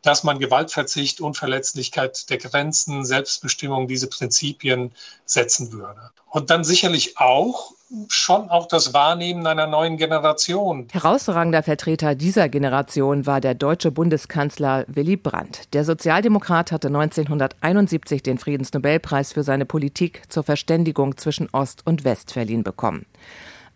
dass 0.02 0.24
man 0.24 0.38
Gewaltverzicht, 0.38 1.20
Unverletzlichkeit 1.20 2.30
der 2.30 2.38
Grenzen, 2.38 3.04
Selbstbestimmung, 3.04 3.88
diese 3.88 4.08
Prinzipien 4.08 4.92
setzen 5.24 5.72
würde. 5.72 6.10
Und 6.30 6.50
dann 6.50 6.64
sicherlich 6.64 7.18
auch 7.18 7.72
schon 8.08 8.50
auch 8.50 8.68
das 8.68 8.92
Wahrnehmen 8.92 9.46
einer 9.46 9.66
neuen 9.66 9.96
Generation. 9.96 10.88
Herausragender 10.92 11.62
Vertreter 11.62 12.14
dieser 12.14 12.48
Generation 12.48 13.24
war 13.26 13.40
der 13.40 13.54
deutsche 13.54 13.90
Bundeskanzler 13.90 14.84
Willy 14.88 15.16
Brandt. 15.16 15.72
Der 15.72 15.84
Sozialdemokrat 15.84 16.70
hatte 16.70 16.88
1971 16.88 18.22
den 18.22 18.38
Friedensnobelpreis 18.38 19.32
für 19.32 19.42
seine 19.42 19.64
Politik 19.64 20.22
zur 20.28 20.42
Verständigung 20.42 21.16
zwischen 21.16 21.48
Ost 21.52 21.86
und 21.86 22.04
West 22.04 22.32
verliehen 22.32 22.62
bekommen. 22.62 23.06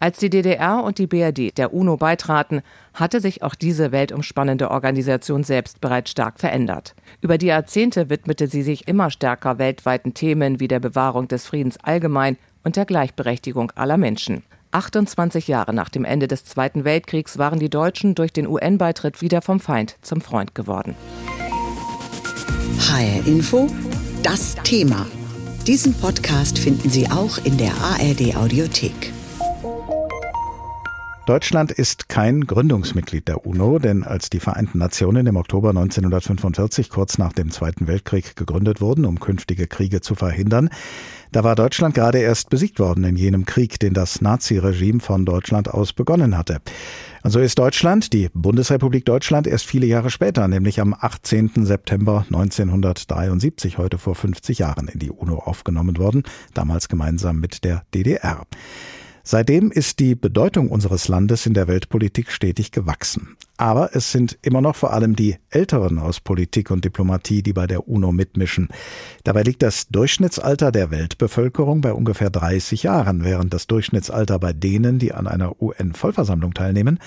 Als 0.03 0.19
die 0.19 0.31
DDR 0.31 0.83
und 0.83 0.99
die 0.99 1.07
BRD 1.07 1.57
der 1.57 1.73
UNO 1.73 1.97
beitraten, 1.97 2.63
hatte 2.93 3.21
sich 3.21 3.45
auch 3.45 3.55
diese 3.55 3.93
weltumspannende 3.93 4.73
Organisation 4.73 5.45
selbst 5.45 5.81
bereits 5.81 6.11
stark 6.11 6.41
verändert. 6.41 6.97
Über 7.21 7.39
die 7.39 7.47
Jahrzehnte 7.47 8.11
widmete 8.11 8.49
sie 8.49 8.63
sich 8.63 8.89
immer 8.89 9.13
stärker 9.13 9.61
weltweiten 9.61 10.13
Themen 10.13 10.59
wie 10.59 10.67
der 10.67 10.81
Bewahrung 10.81 11.29
des 11.29 11.47
Friedens 11.47 11.79
allgemein 11.85 12.37
und 12.65 12.75
der 12.75 12.85
Gleichberechtigung 12.85 13.71
aller 13.77 13.97
Menschen. 13.97 14.43
28 14.73 15.47
Jahre 15.47 15.73
nach 15.73 15.89
dem 15.89 16.05
Ende 16.05 16.27
des 16.27 16.45
Zweiten 16.47 16.83
Weltkriegs 16.85 17.39
waren 17.39 17.61
die 17.61 17.71
Deutschen 17.71 18.17
durch 18.17 18.33
den 18.33 18.49
UN-Beitritt 18.49 19.23
wieder 19.23 19.41
vom 19.41 19.61
Feind 19.61 19.99
zum 20.03 20.21
Freund 20.21 20.57
geworden. 20.57 20.97
HR 22.81 23.25
Info, 23.25 23.69
das 24.25 24.57
Thema. 24.65 25.07
Diesen 25.69 25.95
Podcast 25.95 26.59
finden 26.59 26.91
Sie 26.91 27.09
auch 27.09 27.39
in 27.45 27.57
der 27.57 27.71
ARD 27.81 28.35
Audiothek. 28.35 29.13
Deutschland 31.25 31.71
ist 31.71 32.09
kein 32.09 32.49
Gründungsmitglied 32.49 33.29
der 33.29 33.47
UNO, 33.47 33.79
denn 33.79 34.03
als 34.03 34.29
die 34.29 34.41
Vereinten 34.41 34.79
Nationen 34.79 35.29
im 35.29 35.37
Oktober 35.37 35.69
1945 35.69 36.91
kurz 36.91 37.17
nach 37.17 37.33
dem 37.33 37.53
Zweiten 37.53 37.87
Weltkrieg 37.87 38.35
gegründet 38.35 38.81
wurden, 38.81 39.05
um 39.05 39.21
künftige 39.21 39.69
Kriege 39.69 40.01
zu 40.01 40.17
verhindern, 40.17 40.69
da 41.31 41.45
war 41.45 41.55
Deutschland 41.55 41.95
gerade 41.95 42.19
erst 42.19 42.51
besiegt 42.51 42.81
worden 42.81 43.05
in 43.05 43.15
jenem 43.15 43.47
Krieg, 43.47 43.79
den 43.79 43.95
das 43.95 44.21
Naziregime 44.21 44.99
von 44.99 45.25
Deutschland 45.25 45.69
aus 45.73 45.93
begonnen 45.93 46.37
hatte. 46.37 46.61
Und 47.23 47.31
so 47.31 47.39
ist 47.39 47.57
Deutschland, 47.57 48.13
die 48.13 48.29
Bundesrepublik 48.35 49.05
Deutschland, 49.05 49.47
erst 49.47 49.67
viele 49.67 49.87
Jahre 49.87 50.11
später, 50.11 50.49
nämlich 50.49 50.81
am 50.81 50.93
18. 50.93 51.53
September 51.65 52.27
1973, 52.33 53.79
heute 53.79 53.97
vor 53.97 54.17
50 54.17 54.59
Jahren, 54.59 54.89
in 54.89 54.99
die 54.99 55.11
UNO 55.11 55.37
aufgenommen 55.37 55.99
worden, 55.99 56.25
damals 56.53 56.89
gemeinsam 56.89 57.39
mit 57.39 57.63
der 57.63 57.85
DDR. 57.95 58.45
Seitdem 59.25 59.71
ist 59.71 60.01
die 60.01 60.15
Bedeutung 60.15 60.69
unseres 60.69 61.09
Landes 61.09 61.47
in 61.47 61.55
der 61.55 61.69
Weltpolitik 61.69 62.31
stetig 62.33 62.73
gewachsen. 62.73 63.37
Aber 63.57 63.95
es 63.95 64.11
sind 64.11 64.39
immer 64.43 64.61
noch 64.61 64.77
vor 64.77 64.93
allem 64.93 65.15
die 65.15 65.37
Älteren 65.51 65.99
aus 65.99 66.21
Politik 66.21 66.71
und 66.71 66.85
Diplomatie, 66.85 67.43
die 67.43 67.53
bei 67.53 67.67
der 67.67 67.87
UNO 67.87 68.11
mitmischen. 68.11 68.69
Dabei 69.25 69.43
liegt 69.43 69.63
das 69.63 69.89
Durchschnittsalter 69.89 70.73
der 70.73 70.91
Weltbevölkerung 70.91 71.81
bei 71.81 71.93
ungefähr 71.93 72.31
30 72.31 72.83
Jahren, 72.83 73.25
während 73.25 73.53
das 73.53 73.67
Durchschnittsalter 73.67 74.39
bei 74.39 74.53
denen, 74.53 74.99
die 74.99 75.13
an 75.13 75.27
einer 75.27 75.61
UN-Vollversammlung 75.61 76.55
teilnehmen, 76.55 76.99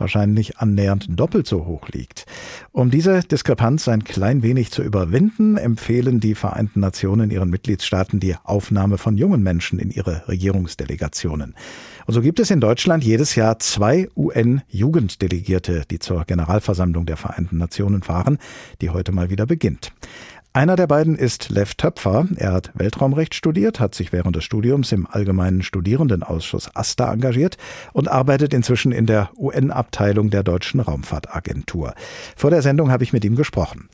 wahrscheinlich 0.00 0.58
annähernd 0.58 1.06
doppelt 1.10 1.46
so 1.46 1.66
hoch 1.66 1.88
liegt. 1.88 2.24
Um 2.72 2.90
diese 2.90 3.20
Diskrepanz 3.20 3.86
ein 3.86 4.02
klein 4.02 4.42
wenig 4.42 4.70
zu 4.70 4.82
überwinden, 4.82 5.56
empfehlen 5.58 6.20
die 6.20 6.34
Vereinten 6.34 6.80
Nationen 6.80 7.30
ihren 7.30 7.50
Mitgliedstaaten 7.50 8.18
die 8.18 8.34
Aufnahme 8.42 8.98
von 8.98 9.16
jungen 9.16 9.42
Menschen 9.42 9.78
in 9.78 9.90
ihre 9.90 10.26
Regierungsdelegationen. 10.26 11.54
Und 12.10 12.14
so 12.14 12.22
gibt 12.22 12.40
es 12.40 12.50
in 12.50 12.60
Deutschland 12.60 13.04
jedes 13.04 13.36
Jahr 13.36 13.60
zwei 13.60 14.08
UN-Jugenddelegierte, 14.16 15.84
die 15.88 16.00
zur 16.00 16.24
Generalversammlung 16.24 17.06
der 17.06 17.16
Vereinten 17.16 17.56
Nationen 17.56 18.02
fahren, 18.02 18.38
die 18.80 18.90
heute 18.90 19.12
mal 19.12 19.30
wieder 19.30 19.46
beginnt. 19.46 19.92
Einer 20.52 20.74
der 20.74 20.88
beiden 20.88 21.14
ist 21.14 21.50
Lev 21.50 21.76
Töpfer. 21.76 22.26
Er 22.34 22.52
hat 22.52 22.72
Weltraumrecht 22.74 23.36
studiert, 23.36 23.78
hat 23.78 23.94
sich 23.94 24.12
während 24.12 24.34
des 24.34 24.42
Studiums 24.42 24.90
im 24.90 25.06
Allgemeinen 25.08 25.62
Studierendenausschuss 25.62 26.74
ASTA 26.74 27.12
engagiert 27.12 27.58
und 27.92 28.08
arbeitet 28.08 28.54
inzwischen 28.54 28.90
in 28.90 29.06
der 29.06 29.30
UN-Abteilung 29.38 30.30
der 30.30 30.42
Deutschen 30.42 30.80
Raumfahrtagentur. 30.80 31.94
Vor 32.34 32.50
der 32.50 32.62
Sendung 32.62 32.90
habe 32.90 33.04
ich 33.04 33.12
mit 33.12 33.24
ihm 33.24 33.36
gesprochen. 33.36 33.88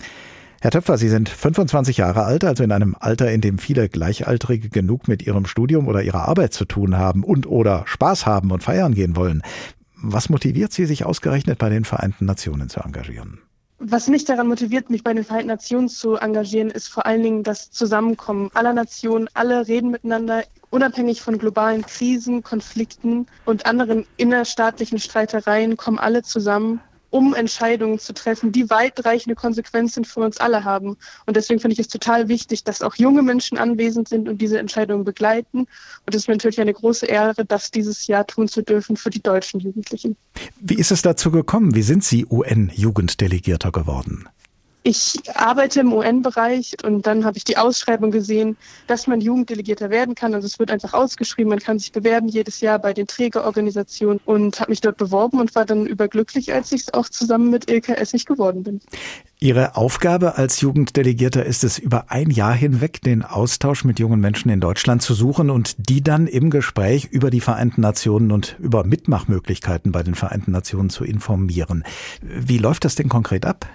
Herr 0.63 0.71
Töpfer, 0.71 0.97
Sie 0.97 1.09
sind 1.09 1.29
25 1.29 1.99
Jahre 1.99 2.25
alt, 2.25 2.43
also 2.43 2.65
in 2.65 2.73
einem 2.73 2.97
Alter, 2.99 3.31
in 3.31 3.43
dem 3.43 3.59
viele 3.59 3.89
Gleichaltrige 3.89 4.71
genug 4.71 5.07
mit 5.07 5.27
ihrem 5.27 5.45
Studium 5.45 5.87
oder 5.87 6.03
ihrer 6.03 6.27
Arbeit 6.27 6.55
zu 6.55 6.65
tun 6.65 6.97
haben 6.97 7.25
und 7.25 7.47
oder 7.47 7.85
Spaß 7.87 8.25
haben 8.25 8.51
und 8.51 8.63
feiern 8.63 8.95
gehen 8.95 9.17
wollen. 9.17 9.43
Was 9.97 10.31
motiviert 10.31 10.73
Sie, 10.73 10.87
sich 10.87 11.05
ausgerechnet 11.05 11.59
bei 11.59 11.69
den 11.69 11.85
Vereinten 11.85 12.25
Nationen 12.25 12.71
zu 12.71 12.81
engagieren? 12.81 13.41
Was 13.79 14.09
mich 14.09 14.25
daran 14.25 14.49
motiviert, 14.49 14.89
mich 14.89 15.05
bei 15.05 15.13
den 15.13 15.25
Vereinten 15.25 15.49
Nationen 15.49 15.89
zu 15.91 16.17
engagieren, 16.17 16.71
ist 16.71 16.89
vor 16.89 17.05
allen 17.05 17.23
Dingen 17.23 17.43
das 17.43 17.71
Zusammenkommen 17.71 18.51
aller 18.55 18.73
Nationen. 18.73 19.29
Alle 19.35 19.69
reden 19.69 19.91
miteinander, 19.91 20.45
unabhängig 20.71 21.21
von 21.21 21.37
globalen 21.37 21.83
Krisen, 21.83 22.43
Konflikten 22.43 23.27
und 23.45 23.67
anderen 23.67 24.07
innerstaatlichen 24.17 24.99
Streitereien, 24.99 25.77
kommen 25.77 25.99
alle 25.99 26.23
zusammen 26.23 26.81
um 27.11 27.35
Entscheidungen 27.35 27.99
zu 27.99 28.13
treffen, 28.13 28.53
die 28.53 28.71
weitreichende 28.71 29.35
Konsequenzen 29.35 30.05
für 30.05 30.21
uns 30.21 30.39
alle 30.39 30.65
haben. 30.65 30.97
Und 31.27 31.37
deswegen 31.37 31.61
finde 31.61 31.75
ich 31.75 31.81
es 31.81 31.89
total 31.89 32.29
wichtig, 32.29 32.65
dass 32.65 32.83
auch 32.83 32.95
junge 32.97 33.23
Menschen 33.23 33.59
anwesend 33.59 34.09
sind 34.09 34.29
und 34.29 34.41
diese 34.41 34.59
Entscheidungen 34.59 35.05
begleiten. 35.05 35.61
Und 35.61 36.15
es 36.15 36.23
ist 36.23 36.29
mir 36.29 36.35
natürlich 36.35 36.61
eine 36.61 36.75
große 36.75 37.07
Ehre, 37.07 37.45
das 37.45 37.71
dieses 37.71 38.07
Jahr 38.07 38.27
tun 38.27 38.49
zu 38.49 38.63
dürfen 38.63 38.97
für 38.97 39.11
die 39.11 39.23
deutschen 39.23 39.61
Jugendlichen. 39.61 40.17
Wie 40.61 40.75
ist 40.75 40.91
es 40.91 41.03
dazu 41.03 41.31
gekommen? 41.31 41.75
Wie 41.75 41.83
sind 41.83 42.05
Sie 42.05 42.27
UN-Jugenddelegierter 42.27 43.73
geworden? 43.73 44.29
Ich 44.89 45.17
arbeite 45.35 45.81
im 45.81 45.93
UN-Bereich 45.93 46.77
und 46.85 47.09
dann 47.09 47.25
habe 47.25 47.37
ich 47.37 47.43
die 47.43 47.57
Ausschreibung 47.57 48.13
gesehen, 48.13 48.57
dass 48.87 49.09
man 49.09 49.21
Jugenddelegierter 49.21 49.91
werden 49.91 50.15
kann. 50.15 50.33
Also 50.33 50.47
es 50.47 50.61
wird 50.61 50.71
einfach 50.71 50.93
ausgeschrieben, 50.93 51.51
man 51.51 51.59
kann 51.59 51.81
sich 51.81 51.91
bewerben 51.91 52.29
jedes 52.29 52.61
Jahr 52.61 52.79
bei 52.79 52.93
den 52.93 53.09
Trägerorganisationen 53.09 54.21
und 54.25 54.61
habe 54.61 54.71
mich 54.71 54.81
dort 54.81 54.97
beworben 54.97 55.41
und 55.41 55.57
war 55.57 55.65
dann 55.65 55.87
überglücklich, 55.87 56.55
als 56.55 56.71
ich 56.71 56.83
es 56.83 56.95
auch 56.95 57.09
zusammen 57.09 57.51
mit 57.51 57.69
Ilka 57.69 57.95
Essig 57.95 58.27
geworden 58.27 58.63
bin. 58.63 58.81
Ihre 59.39 59.77
Aufgabe 59.77 60.39
als 60.39 60.63
Jugenddelegierter 60.63 61.45
ist 61.45 61.63
es, 61.63 61.79
über 61.79 62.11
ein 62.11 62.31
Jahr 62.31 62.55
hinweg 62.55 63.03
den 63.03 63.23
Austausch 63.23 63.85
mit 63.85 63.99
jungen 63.99 64.19
Menschen 64.19 64.51
in 64.51 64.61
Deutschland 64.61 65.03
zu 65.03 65.13
suchen 65.13 65.51
und 65.51 65.75
die 65.91 66.03
dann 66.03 66.27
im 66.27 66.49
Gespräch 66.49 67.09
über 67.11 67.29
die 67.29 67.43
Vereinten 67.43 67.83
Nationen 67.83 68.33
und 68.33 68.57
über 68.59 68.85
Mitmachmöglichkeiten 68.85 69.93
bei 69.93 70.03
den 70.03 70.15
Vereinten 70.15 70.53
Nationen 70.53 70.89
zu 70.89 71.05
informieren. 71.05 71.85
Wie 72.23 72.57
läuft 72.57 72.87
das 72.87 72.95
denn 72.95 73.11
konkret 73.11 73.45
ab? 73.45 73.69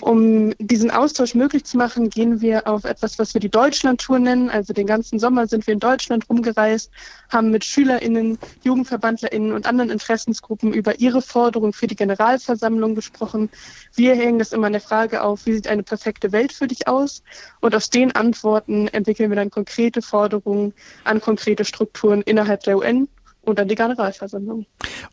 Um 0.00 0.54
diesen 0.58 0.90
Austausch 0.90 1.34
möglich 1.34 1.64
zu 1.64 1.76
machen, 1.76 2.08
gehen 2.08 2.40
wir 2.40 2.66
auf 2.66 2.84
etwas, 2.84 3.18
was 3.18 3.34
wir 3.34 3.40
die 3.40 3.50
Deutschlandtour 3.50 4.18
nennen. 4.18 4.48
Also 4.48 4.72
den 4.72 4.86
ganzen 4.86 5.18
Sommer 5.18 5.48
sind 5.48 5.66
wir 5.66 5.74
in 5.74 5.80
Deutschland 5.80 6.30
rumgereist, 6.30 6.90
haben 7.28 7.50
mit 7.50 7.64
SchülerInnen, 7.64 8.38
JugendverbandlerInnen 8.62 9.52
und 9.52 9.66
anderen 9.66 9.90
Interessensgruppen 9.90 10.72
über 10.72 10.98
ihre 11.00 11.20
Forderungen 11.20 11.72
für 11.72 11.88
die 11.88 11.96
Generalversammlung 11.96 12.94
gesprochen. 12.94 13.50
Wir 13.94 14.14
hängen 14.14 14.38
das 14.38 14.52
immer 14.52 14.68
an 14.68 14.72
der 14.72 14.80
Frage 14.80 14.99
auf, 15.22 15.46
wie 15.46 15.54
sieht 15.54 15.68
eine 15.68 15.82
perfekte 15.82 16.32
Welt 16.32 16.52
für 16.52 16.66
dich 16.66 16.86
aus? 16.86 17.22
Und 17.60 17.74
aus 17.74 17.90
den 17.90 18.12
Antworten 18.14 18.88
entwickeln 18.88 19.30
wir 19.30 19.36
dann 19.36 19.50
konkrete 19.50 20.02
Forderungen 20.02 20.74
an 21.04 21.20
konkrete 21.20 21.64
Strukturen 21.64 22.22
innerhalb 22.22 22.62
der 22.64 22.78
UN 22.78 23.08
und 23.42 23.58
dann 23.58 23.68
die 23.68 23.74
Generalversammlung. 23.74 24.66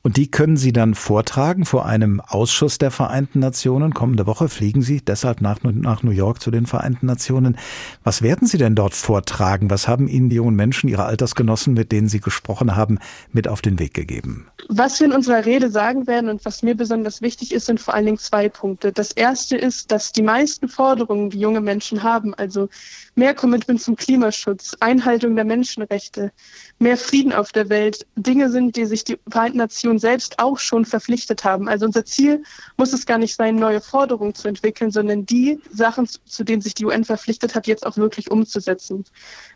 Und 0.04 0.18
die 0.18 0.30
können 0.30 0.58
Sie 0.58 0.74
dann 0.74 0.96
vortragen 0.96 1.66
vor 1.66 1.86
einem 1.86 2.20
Ausschuss 2.20 2.78
der 2.78 2.92
Vereinten 2.92 3.40
Nationen. 3.40 3.94
Kommende 3.94 4.26
Woche 4.26 4.50
fliegen 4.50 4.82
Sie 4.82 5.02
deshalb 5.02 5.42
nach, 5.42 5.60
nach 5.64 6.04
New 6.04 6.12
York 6.12 6.42
zu 6.42 6.52
den 6.52 6.66
Vereinten 6.66 7.06
Nationen. 7.06 7.58
Was 8.04 8.22
werden 8.22 8.48
Sie 8.48 8.58
denn 8.58 8.76
dort 8.76 8.94
vortragen? 8.94 9.70
Was 9.70 9.88
haben 9.88 10.08
Ihnen 10.08 10.30
die 10.30 10.36
jungen 10.36 10.56
Menschen, 10.56 10.90
Ihre 10.90 11.06
Altersgenossen, 11.06 11.74
mit 11.74 11.92
denen 11.92 12.10
Sie 12.10 12.20
gesprochen 12.20 12.76
haben, 12.76 13.00
mit 13.32 13.48
auf 13.48 13.62
den 13.62 13.80
Weg 13.80 13.94
gegeben? 13.94 14.48
Was 14.70 15.00
wir 15.00 15.08
in 15.08 15.14
unserer 15.14 15.46
Rede 15.46 15.70
sagen 15.70 16.08
werden 16.08 16.30
und 16.30 16.44
was 16.46 16.64
mir 16.64 16.76
besonders 16.76 17.22
wichtig 17.22 17.54
ist, 17.54 17.66
sind 17.66 17.80
vor 17.80 17.94
allen 17.94 18.06
Dingen 18.06 18.18
zwei 18.18 18.50
Punkte. 18.50 18.92
Das 18.92 19.12
erste 19.12 19.58
ist, 19.58 19.92
dass 19.92 20.12
die 20.12 20.22
meisten 20.22 20.68
Forderungen, 20.68 21.30
die 21.30 21.40
junge 21.40 21.62
Menschen 21.62 22.04
haben, 22.04 22.34
also 22.34 22.68
mehr 23.16 23.34
Commitment 23.34 23.82
zum 23.82 23.96
Klimaschutz, 23.96 24.76
Einhaltung 24.80 25.36
der 25.36 25.46
Menschenrechte, 25.46 26.32
mehr 26.80 26.98
Frieden 26.98 27.34
auf 27.34 27.52
der 27.52 27.70
Welt, 27.70 28.06
Dinge 28.18 28.50
sind, 28.50 28.76
die 28.76 28.86
sich 28.86 29.04
die 29.04 29.20
Vereinten 29.30 29.60
Nationen 29.60 30.00
selbst 30.00 30.40
auch 30.40 30.58
schon 30.58 30.86
verpflichtet 30.86 31.44
haben. 31.44 31.70
Also 31.70 31.86
unser 31.86 32.04
Ziel 32.04 32.44
muss 32.76 32.92
es 32.92 33.06
gar 33.06 33.18
nicht 33.18 33.36
sein, 33.36 33.56
neue 33.56 33.80
Forderungen 33.80 34.34
zu 34.34 34.48
entwickeln, 34.48 34.92
sondern 34.92 35.26
die 35.26 35.60
Sachen, 35.72 36.08
zu 36.26 36.44
denen 36.44 36.62
sich 36.62 36.74
die 36.74 36.86
UN 36.86 37.06
verpflichtet 37.06 37.54
hat, 37.56 37.68
jetzt 37.68 37.86
auch 37.86 37.98
wirklich 37.98 38.32
umzusetzen. 38.32 39.06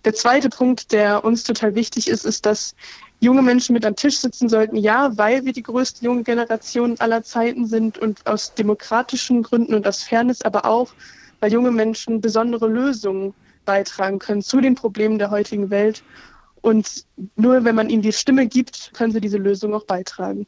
Der 0.06 0.14
zweite 0.14 0.50
Punkt, 0.50 0.92
der 0.92 1.24
uns 1.26 1.44
total 1.44 1.76
wichtig 1.76 2.08
ist, 2.08 2.26
ist, 2.26 2.46
dass 2.46 2.76
junge 3.20 3.42
Menschen 3.42 3.74
mit 3.74 3.86
am 3.86 3.96
Tisch 3.96 4.20
sitzen 4.20 4.48
sollten, 4.48 4.76
ja, 4.76 5.18
weil 5.18 5.46
wir 5.46 5.54
die 5.54 5.64
größte 5.64 6.06
junge 6.06 6.24
Generation 6.24 6.96
aller 7.00 7.24
Zeiten 7.24 7.66
sind 7.66 7.98
und 7.98 8.26
aus 8.28 8.54
demokratischen 8.54 9.44
Gründen 9.44 9.74
und 9.74 9.88
aus 9.88 10.04
Fairness, 10.04 10.42
aber 10.42 10.66
auch, 10.66 10.94
weil 11.40 11.52
junge 11.52 11.72
Menschen 11.72 12.22
besondere 12.22 12.68
Lösungen 12.68 13.34
beitragen 13.66 14.20
können 14.20 14.42
zu 14.42 14.60
den 14.60 14.76
Problemen 14.76 15.20
der 15.20 15.30
heutigen 15.30 15.70
Welt 15.70 16.04
und 16.62 17.06
nur 17.36 17.66
wenn 17.66 17.76
man 17.76 17.90
ihnen 17.90 18.04
die 18.04 18.14
Stimme 18.14 18.48
gibt, 18.48 18.92
können 18.94 19.12
sie 19.12 19.20
diese 19.20 19.38
Lösung 19.38 19.74
auch 19.74 19.86
beitragen. 19.86 20.46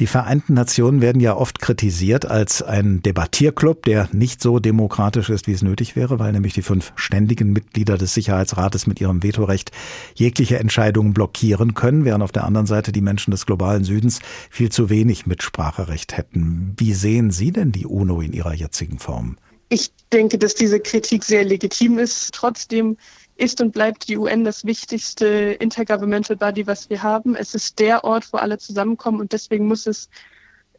Die 0.00 0.06
Vereinten 0.06 0.54
Nationen 0.54 1.02
werden 1.02 1.20
ja 1.20 1.36
oft 1.36 1.58
kritisiert 1.58 2.24
als 2.24 2.62
ein 2.62 3.02
Debattierclub, 3.02 3.84
der 3.84 4.08
nicht 4.12 4.42
so 4.42 4.58
demokratisch 4.58 5.28
ist, 5.28 5.46
wie 5.46 5.52
es 5.52 5.62
nötig 5.62 5.94
wäre, 5.94 6.18
weil 6.18 6.32
nämlich 6.32 6.54
die 6.54 6.62
fünf 6.62 6.92
ständigen 6.96 7.52
Mitglieder 7.52 7.98
des 7.98 8.14
Sicherheitsrates 8.14 8.86
mit 8.86 9.00
ihrem 9.00 9.22
Vetorecht 9.22 9.72
jegliche 10.14 10.58
Entscheidungen 10.58 11.12
blockieren 11.12 11.74
können, 11.74 12.04
während 12.04 12.24
auf 12.24 12.32
der 12.32 12.44
anderen 12.44 12.66
Seite 12.66 12.92
die 12.92 13.02
Menschen 13.02 13.30
des 13.30 13.44
globalen 13.44 13.84
Südens 13.84 14.20
viel 14.50 14.70
zu 14.70 14.88
wenig 14.88 15.26
Mitspracherecht 15.26 16.16
hätten. 16.16 16.74
Wie 16.78 16.94
sehen 16.94 17.30
Sie 17.30 17.52
denn 17.52 17.72
die 17.72 17.86
UNO 17.86 18.20
in 18.22 18.32
ihrer 18.32 18.54
jetzigen 18.54 18.98
Form? 18.98 19.36
Ich 19.72 19.90
denke, 20.12 20.36
dass 20.36 20.54
diese 20.54 20.80
Kritik 20.80 21.24
sehr 21.24 21.44
legitim 21.44 21.98
ist. 21.98 22.34
Trotzdem 22.34 22.98
ist 23.36 23.60
und 23.60 23.72
bleibt 23.72 24.08
die 24.08 24.16
UN 24.16 24.44
das 24.44 24.64
wichtigste 24.64 25.26
Intergovernmental 25.26 26.36
Body, 26.36 26.66
was 26.66 26.90
wir 26.90 27.02
haben. 27.02 27.34
Es 27.34 27.54
ist 27.54 27.78
der 27.78 28.04
Ort, 28.04 28.32
wo 28.32 28.38
alle 28.38 28.58
zusammenkommen 28.58 29.20
und 29.20 29.32
deswegen 29.32 29.66
muss 29.66 29.86
es 29.86 30.08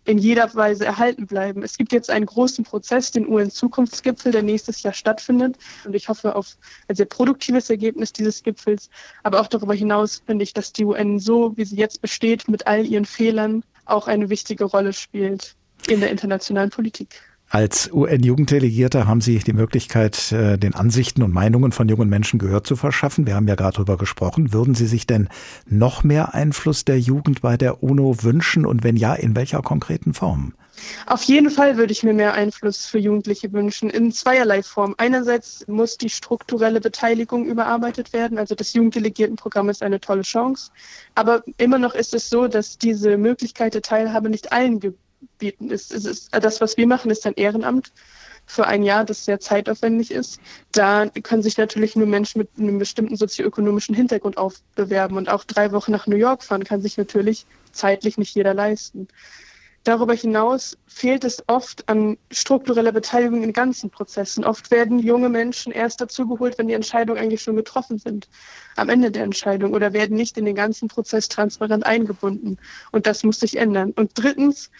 in 0.05 0.17
jeder 0.17 0.53
Weise 0.53 0.85
erhalten 0.85 1.27
bleiben. 1.27 1.63
Es 1.63 1.77
gibt 1.77 1.93
jetzt 1.93 2.09
einen 2.09 2.25
großen 2.25 2.65
Prozess, 2.65 3.11
den 3.11 3.27
UN-Zukunftsgipfel, 3.27 4.31
der 4.31 4.43
nächstes 4.43 4.83
Jahr 4.83 4.93
stattfindet. 4.93 5.57
Und 5.85 5.95
ich 5.95 6.09
hoffe 6.09 6.35
auf 6.35 6.57
ein 6.87 6.95
sehr 6.95 7.05
produktives 7.05 7.69
Ergebnis 7.69 8.11
dieses 8.11 8.43
Gipfels. 8.43 8.89
Aber 9.23 9.39
auch 9.39 9.47
darüber 9.47 9.73
hinaus 9.73 10.21
finde 10.25 10.43
ich, 10.43 10.53
dass 10.53 10.73
die 10.73 10.83
UN 10.83 11.19
so, 11.19 11.55
wie 11.55 11.65
sie 11.65 11.77
jetzt 11.77 12.01
besteht, 12.01 12.49
mit 12.49 12.67
all 12.67 12.85
ihren 12.85 13.05
Fehlern 13.05 13.63
auch 13.85 14.07
eine 14.07 14.29
wichtige 14.29 14.65
Rolle 14.65 14.93
spielt 14.93 15.55
in 15.87 16.01
der 16.01 16.11
internationalen 16.11 16.69
Politik. 16.69 17.21
Als 17.53 17.91
UN-Jugenddelegierter 17.93 19.05
haben 19.05 19.21
Sie 19.21 19.37
die 19.37 19.53
Möglichkeit, 19.53 20.31
äh, 20.31 20.57
den 20.57 20.73
Ansichten 20.73 21.21
und 21.21 21.31
Meinungen 21.31 21.71
von 21.71 21.87
jungen 21.87 22.09
Menschen 22.09 22.39
Gehör 22.39 22.63
zu 22.63 22.75
verschaffen. 22.75 23.27
Wir 23.27 23.35
haben 23.35 23.47
ja 23.47 23.53
gerade 23.53 23.75
darüber 23.75 23.95
gesprochen. 23.95 24.53
Würden 24.53 24.73
Sie 24.73 24.87
sich 24.87 25.05
denn 25.05 25.29
noch 25.67 26.03
mehr 26.03 26.33
Einfluss 26.33 26.83
der 26.83 26.99
Jugend 26.99 27.41
bei 27.41 27.55
der 27.55 27.83
UNO 27.83 28.23
wünschen? 28.23 28.65
Und 28.65 28.83
wenn 28.83 28.97
ja, 28.97 29.13
in 29.13 29.35
welcher 29.35 29.61
konkreten 29.61 30.15
Form? 30.15 30.55
Auf 31.05 31.21
jeden 31.25 31.51
Fall 31.51 31.77
würde 31.77 31.91
ich 31.91 32.01
mir 32.01 32.15
mehr 32.15 32.33
Einfluss 32.33 32.87
für 32.87 32.97
Jugendliche 32.97 33.53
wünschen, 33.53 33.91
in 33.91 34.11
zweierlei 34.11 34.63
Form. 34.63 34.95
Einerseits 34.97 35.63
muss 35.67 35.99
die 35.99 36.09
strukturelle 36.09 36.81
Beteiligung 36.81 37.45
überarbeitet 37.45 38.13
werden. 38.13 38.39
Also 38.39 38.55
das 38.55 38.73
Jugenddelegiertenprogramm 38.73 39.69
ist 39.69 39.83
eine 39.83 39.99
tolle 39.99 40.23
Chance. 40.23 40.71
Aber 41.13 41.43
immer 41.57 41.77
noch 41.77 41.93
ist 41.93 42.15
es 42.15 42.31
so, 42.31 42.47
dass 42.47 42.79
diese 42.79 43.15
Möglichkeit 43.15 43.75
der 43.75 43.83
Teilhabe 43.83 44.31
nicht 44.31 44.51
allen 44.51 44.79
gibt 44.79 44.97
bieten. 45.43 45.71
Es, 45.71 45.91
es 45.91 46.05
ist, 46.05 46.29
das, 46.31 46.61
was 46.61 46.77
wir 46.77 46.87
machen, 46.87 47.11
ist 47.11 47.25
ein 47.25 47.33
Ehrenamt 47.35 47.91
für 48.45 48.65
ein 48.65 48.83
Jahr, 48.83 49.03
das 49.03 49.25
sehr 49.25 49.41
zeitaufwendig 49.41 50.11
ist. 50.11 50.39
Da 50.71 51.07
können 51.07 51.43
sich 51.43 51.57
natürlich 51.57 51.97
nur 51.97 52.07
Menschen 52.07 52.39
mit 52.39 52.49
einem 52.57 52.79
bestimmten 52.79 53.17
sozioökonomischen 53.17 53.93
Hintergrund 53.93 54.37
aufbewerben. 54.37 55.17
Und 55.17 55.29
auch 55.29 55.43
drei 55.43 55.73
Wochen 55.73 55.91
nach 55.91 56.07
New 56.07 56.15
York 56.15 56.43
fahren 56.43 56.63
kann 56.63 56.81
sich 56.81 56.97
natürlich 56.97 57.45
zeitlich 57.73 58.17
nicht 58.17 58.35
jeder 58.35 58.53
leisten. 58.53 59.09
Darüber 59.85 60.13
hinaus 60.13 60.77
fehlt 60.87 61.25
es 61.25 61.43
oft 61.47 61.89
an 61.89 62.17
struktureller 62.31 62.93
Beteiligung 62.93 63.43
in 63.43 63.51
ganzen 63.51 63.89
Prozessen. 63.89 64.45
Oft 64.45 64.71
werden 64.71 64.99
junge 64.99 65.27
Menschen 65.27 65.73
erst 65.73 65.99
dazugeholt, 65.99 66.57
wenn 66.57 66.69
die 66.69 66.73
Entscheidungen 66.73 67.21
eigentlich 67.21 67.41
schon 67.41 67.57
getroffen 67.57 67.99
sind, 67.99 68.29
am 68.77 68.87
Ende 68.87 69.11
der 69.11 69.23
Entscheidung 69.23 69.73
oder 69.73 69.91
werden 69.91 70.15
nicht 70.15 70.37
in 70.37 70.45
den 70.45 70.55
ganzen 70.55 70.87
Prozess 70.87 71.27
transparent 71.27 71.85
eingebunden. 71.85 72.59
Und 72.93 73.07
das 73.07 73.23
muss 73.25 73.41
sich 73.41 73.57
ändern. 73.57 73.91
Und 73.91 74.11
drittens 74.13 74.71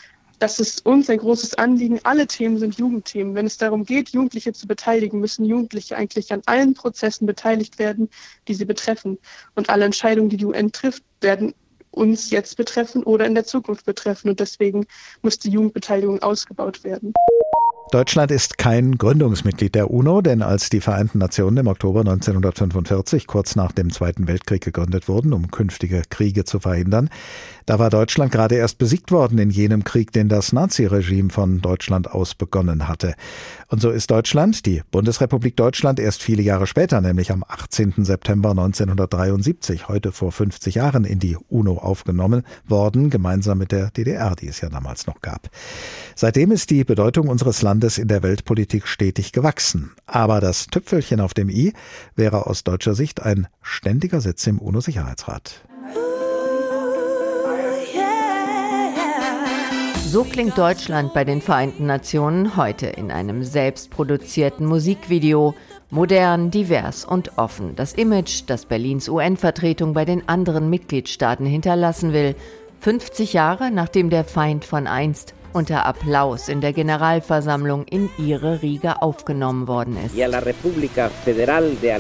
das 0.43 0.59
ist 0.59 0.85
uns 0.85 1.09
ein 1.09 1.19
großes 1.19 1.53
Anliegen. 1.53 2.01
Alle 2.03 2.27
Themen 2.27 2.57
sind 2.57 2.77
Jugendthemen. 2.77 3.33
Wenn 3.33 3.45
es 3.45 3.57
darum 3.57 3.85
geht, 3.85 4.09
Jugendliche 4.09 4.51
zu 4.51 4.67
beteiligen, 4.67 5.21
müssen 5.21 5.45
Jugendliche 5.45 5.95
eigentlich 5.95 6.33
an 6.33 6.41
allen 6.45 6.73
Prozessen 6.73 7.25
beteiligt 7.25 7.79
werden, 7.79 8.09
die 8.49 8.53
sie 8.53 8.65
betreffen. 8.65 9.19
Und 9.55 9.69
alle 9.69 9.85
Entscheidungen, 9.85 10.27
die 10.27 10.35
die 10.35 10.45
UN 10.45 10.73
trifft, 10.73 11.01
werden 11.21 11.53
uns 11.91 12.29
jetzt 12.29 12.57
betreffen 12.57 13.03
oder 13.03 13.25
in 13.25 13.35
der 13.35 13.45
Zukunft 13.45 13.85
betreffen. 13.85 14.31
Und 14.31 14.41
deswegen 14.41 14.85
muss 15.21 15.39
die 15.39 15.49
Jugendbeteiligung 15.49 16.21
ausgebaut 16.21 16.83
werden. 16.83 17.13
Deutschland 17.93 18.31
ist 18.31 18.57
kein 18.57 18.97
Gründungsmitglied 18.97 19.75
der 19.75 19.91
UNO, 19.91 20.21
denn 20.23 20.41
als 20.41 20.71
die 20.71 20.81
Vereinten 20.81 21.19
Nationen 21.19 21.57
im 21.57 21.67
Oktober 21.67 21.99
1945, 21.99 23.27
kurz 23.27 23.55
nach 23.55 23.71
dem 23.71 23.91
Zweiten 23.91 24.27
Weltkrieg, 24.27 24.63
gegründet 24.63 25.07
wurden, 25.07 25.31
um 25.31 25.51
künftige 25.51 26.01
Kriege 26.09 26.43
zu 26.43 26.59
verhindern, 26.59 27.11
da 27.67 27.77
war 27.77 27.91
Deutschland 27.91 28.31
gerade 28.31 28.55
erst 28.55 28.79
besiegt 28.79 29.11
worden 29.11 29.37
in 29.37 29.51
jenem 29.51 29.83
Krieg, 29.83 30.11
den 30.11 30.27
das 30.27 30.53
Naziregime 30.53 31.29
von 31.29 31.61
Deutschland 31.61 32.09
aus 32.09 32.33
begonnen 32.33 32.87
hatte. 32.87 33.13
Und 33.73 33.79
so 33.79 33.89
ist 33.89 34.11
Deutschland, 34.11 34.67
die 34.67 34.83
Bundesrepublik 34.91 35.57
Deutschland, 35.57 35.99
erst 35.99 36.21
viele 36.21 36.43
Jahre 36.43 36.67
später, 36.67 37.01
nämlich 37.01 37.31
am 37.31 37.43
18. 37.47 38.05
September 38.05 38.51
1973, 38.51 39.87
heute 39.87 40.11
vor 40.11 40.31
50 40.31 40.75
Jahren, 40.75 41.05
in 41.05 41.17
die 41.17 41.37
UNO 41.49 41.79
aufgenommen 41.79 42.43
worden, 42.67 43.09
gemeinsam 43.09 43.57
mit 43.57 43.71
der 43.71 43.89
DDR, 43.89 44.35
die 44.35 44.47
es 44.47 44.61
ja 44.61 44.69
damals 44.69 45.07
noch 45.07 45.21
gab. 45.21 45.49
Seitdem 46.15 46.51
ist 46.51 46.69
die 46.69 46.83
Bedeutung 46.83 47.29
unseres 47.29 47.63
Landes 47.63 47.97
in 47.97 48.09
der 48.09 48.21
Weltpolitik 48.21 48.87
stetig 48.87 49.31
gewachsen. 49.31 49.89
Aber 50.05 50.39
das 50.39 50.67
Tüpfelchen 50.67 51.19
auf 51.19 51.33
dem 51.33 51.49
i 51.49 51.73
wäre 52.15 52.45
aus 52.45 52.63
deutscher 52.63 52.93
Sicht 52.93 53.23
ein 53.23 53.47
ständiger 53.63 54.21
Sitz 54.21 54.45
im 54.45 54.59
UNO-Sicherheitsrat. 54.59 55.63
So 60.13 60.23
klingt 60.23 60.59
Deutschland 60.59 61.11
bei 61.15 61.23
den 61.23 61.41
Vereinten 61.41 61.87
Nationen 61.87 62.55
heute 62.55 62.85
in 62.85 63.09
einem 63.09 63.41
selbstproduzierten 63.41 64.63
Musikvideo. 64.63 65.55
Modern, 65.89 66.51
divers 66.51 67.03
und 67.03 67.39
offen. 67.39 67.75
Das 67.75 67.93
Image, 67.93 68.43
das 68.45 68.67
Berlins 68.67 69.09
UN-Vertretung 69.09 69.95
bei 69.95 70.05
den 70.05 70.29
anderen 70.29 70.69
Mitgliedstaaten 70.69 71.47
hinterlassen 71.47 72.13
will. 72.13 72.35
50 72.81 73.33
Jahre 73.33 73.71
nachdem 73.71 74.11
der 74.11 74.23
Feind 74.23 74.65
von 74.65 74.85
einst 74.85 75.33
unter 75.51 75.83
Applaus 75.87 76.47
in 76.47 76.61
der 76.61 76.73
Generalversammlung 76.73 77.85
in 77.85 78.11
ihre 78.19 78.61
Riege 78.61 79.01
aufgenommen 79.01 79.67
worden 79.67 79.97
ist. 80.05 80.15
Y 80.15 80.25
a 80.25 80.27
la 80.27 80.39
República 80.39 81.09
Federal 81.09 81.71
de 81.81 81.91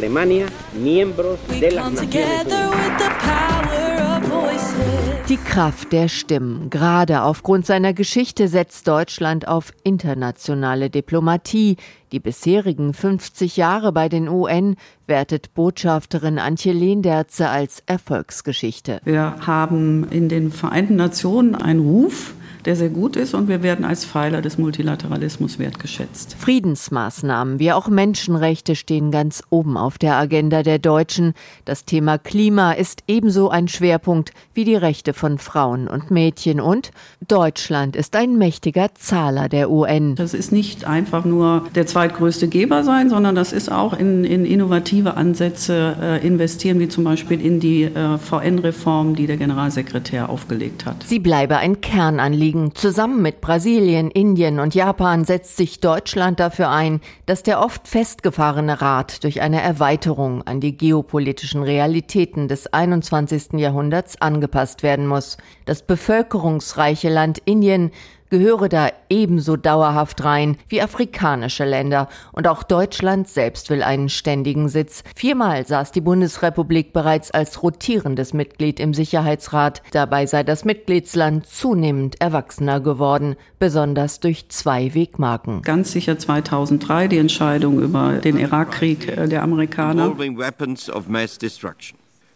die 5.29 5.37
Kraft 5.37 5.93
der 5.93 6.09
Stimmen. 6.09 6.69
Gerade 6.69 7.21
aufgrund 7.21 7.65
seiner 7.65 7.93
Geschichte 7.93 8.49
setzt 8.49 8.87
Deutschland 8.89 9.47
auf 9.47 9.71
internationale 9.83 10.89
Diplomatie. 10.89 11.77
Die 12.11 12.19
bisherigen 12.19 12.93
50 12.93 13.55
Jahre 13.55 13.93
bei 13.93 14.09
den 14.09 14.27
UN 14.27 14.75
wertet 15.07 15.53
Botschafterin 15.53 16.39
Antje 16.39 16.73
Lehnderze 16.73 17.47
als 17.47 17.83
Erfolgsgeschichte. 17.85 18.99
Wir 19.05 19.35
haben 19.47 20.09
in 20.09 20.27
den 20.27 20.51
Vereinten 20.51 20.97
Nationen 20.97 21.55
einen 21.55 21.79
Ruf, 21.79 22.33
der 22.65 22.75
sehr 22.75 22.89
gut 22.89 23.15
ist 23.15 23.33
und 23.33 23.47
wir 23.47 23.63
werden 23.63 23.85
als 23.85 24.05
Pfeiler 24.05 24.41
des 24.41 24.57
Multilateralismus 24.57 25.59
wertgeschätzt. 25.59 26.35
Friedensmaßnahmen 26.39 27.59
wie 27.59 27.71
auch 27.71 27.87
Menschenrechte 27.87 28.75
stehen 28.75 29.11
ganz 29.11 29.43
oben 29.49 29.77
auf 29.77 29.97
der 29.97 30.15
Agenda 30.15 30.63
der 30.63 30.79
Deutschen. 30.79 31.33
Das 31.65 31.85
Thema 31.85 32.17
Klima 32.17 32.73
ist 32.73 33.03
ebenso 33.07 33.49
ein 33.49 33.67
Schwerpunkt 33.67 34.31
wie 34.53 34.63
die 34.63 34.75
Rechte 34.75 35.13
von 35.13 35.37
Frauen 35.37 35.87
und 35.87 36.11
Mädchen 36.11 36.59
und 36.59 36.91
Deutschland 37.27 37.95
ist 37.95 38.15
ein 38.15 38.37
mächtiger 38.37 38.95
Zahler 38.95 39.49
der 39.49 39.69
UN. 39.69 40.15
Das 40.15 40.33
ist 40.33 40.51
nicht 40.51 40.85
einfach 40.85 41.25
nur 41.25 41.67
der 41.75 41.85
zweitgrößte 41.85 42.47
Geber 42.47 42.83
sein, 42.83 43.09
sondern 43.09 43.35
das 43.35 43.53
ist 43.53 43.71
auch 43.71 43.93
in, 43.93 44.23
in 44.23 44.45
innovative 44.45 45.15
Ansätze 45.15 45.95
äh, 46.01 46.25
investieren, 46.25 46.79
wie 46.79 46.87
zum 46.87 47.03
Beispiel 47.03 47.41
in 47.41 47.59
die 47.59 47.83
äh, 47.83 48.17
VN-Reform, 48.17 49.15
die 49.15 49.27
der 49.27 49.37
Generalsekretär 49.37 50.29
aufgelegt 50.29 50.85
hat. 50.85 51.03
Sie 51.05 51.19
bleibe 51.19 51.57
ein 51.57 51.81
Kernanliegen. 51.81 52.52
Zusammen 52.75 53.23
mit 53.23 53.41
Brasilien, 53.41 54.11
Indien 54.11 54.59
und 54.59 54.75
Japan 54.75 55.25
setzt 55.25 55.57
sich 55.57 55.79
Deutschland 55.79 56.39
dafür 56.39 56.69
ein, 56.69 57.01
dass 57.25 57.41
der 57.41 57.59
oft 57.59 57.87
festgefahrene 57.87 58.79
Rat 58.79 59.23
durch 59.23 59.41
eine 59.41 59.59
Erweiterung 59.59 60.43
an 60.43 60.59
die 60.59 60.77
geopolitischen 60.77 61.63
Realitäten 61.63 62.47
des 62.47 62.71
21. 62.71 63.53
Jahrhunderts 63.53 64.21
angepasst 64.21 64.83
werden 64.83 65.07
muss. 65.07 65.37
Das 65.65 65.81
bevölkerungsreiche 65.81 67.09
Land 67.09 67.39
Indien 67.43 67.89
gehöre 68.33 68.67
da 68.67 68.89
ebenso 69.11 69.57
dauerhaft 69.57 70.23
rein 70.23 70.57
wie 70.67 70.81
afrikanische 70.81 71.65
Länder. 71.65 72.09
Und 72.31 72.47
auch 72.47 72.63
Deutschland 72.63 73.27
selbst 73.27 73.69
will 73.69 73.83
einen 73.83 74.09
ständigen 74.09 74.69
Sitz. 74.69 75.03
Viermal 75.15 75.67
saß 75.67 75.91
die 75.91 76.01
Bundesrepublik 76.01 76.93
bereits 76.93 77.29
als 77.29 77.61
rotierendes 77.61 78.33
Mitglied 78.33 78.79
im 78.79 78.95
Sicherheitsrat. 78.95 79.83
Dabei 79.91 80.25
sei 80.25 80.41
das 80.41 80.65
Mitgliedsland 80.65 81.45
zunehmend 81.45 82.19
erwachsener 82.19 82.79
geworden, 82.79 83.35
besonders 83.59 84.19
durch 84.19 84.49
zwei 84.49 84.95
Wegmarken. 84.95 85.61
Ganz 85.61 85.91
sicher 85.91 86.17
2003 86.17 87.09
die 87.09 87.19
Entscheidung 87.19 87.79
über 87.79 88.13
den 88.13 88.39
Irakkrieg 88.39 89.15
äh, 89.15 89.27
der 89.27 89.43
Amerikaner. 89.43 90.15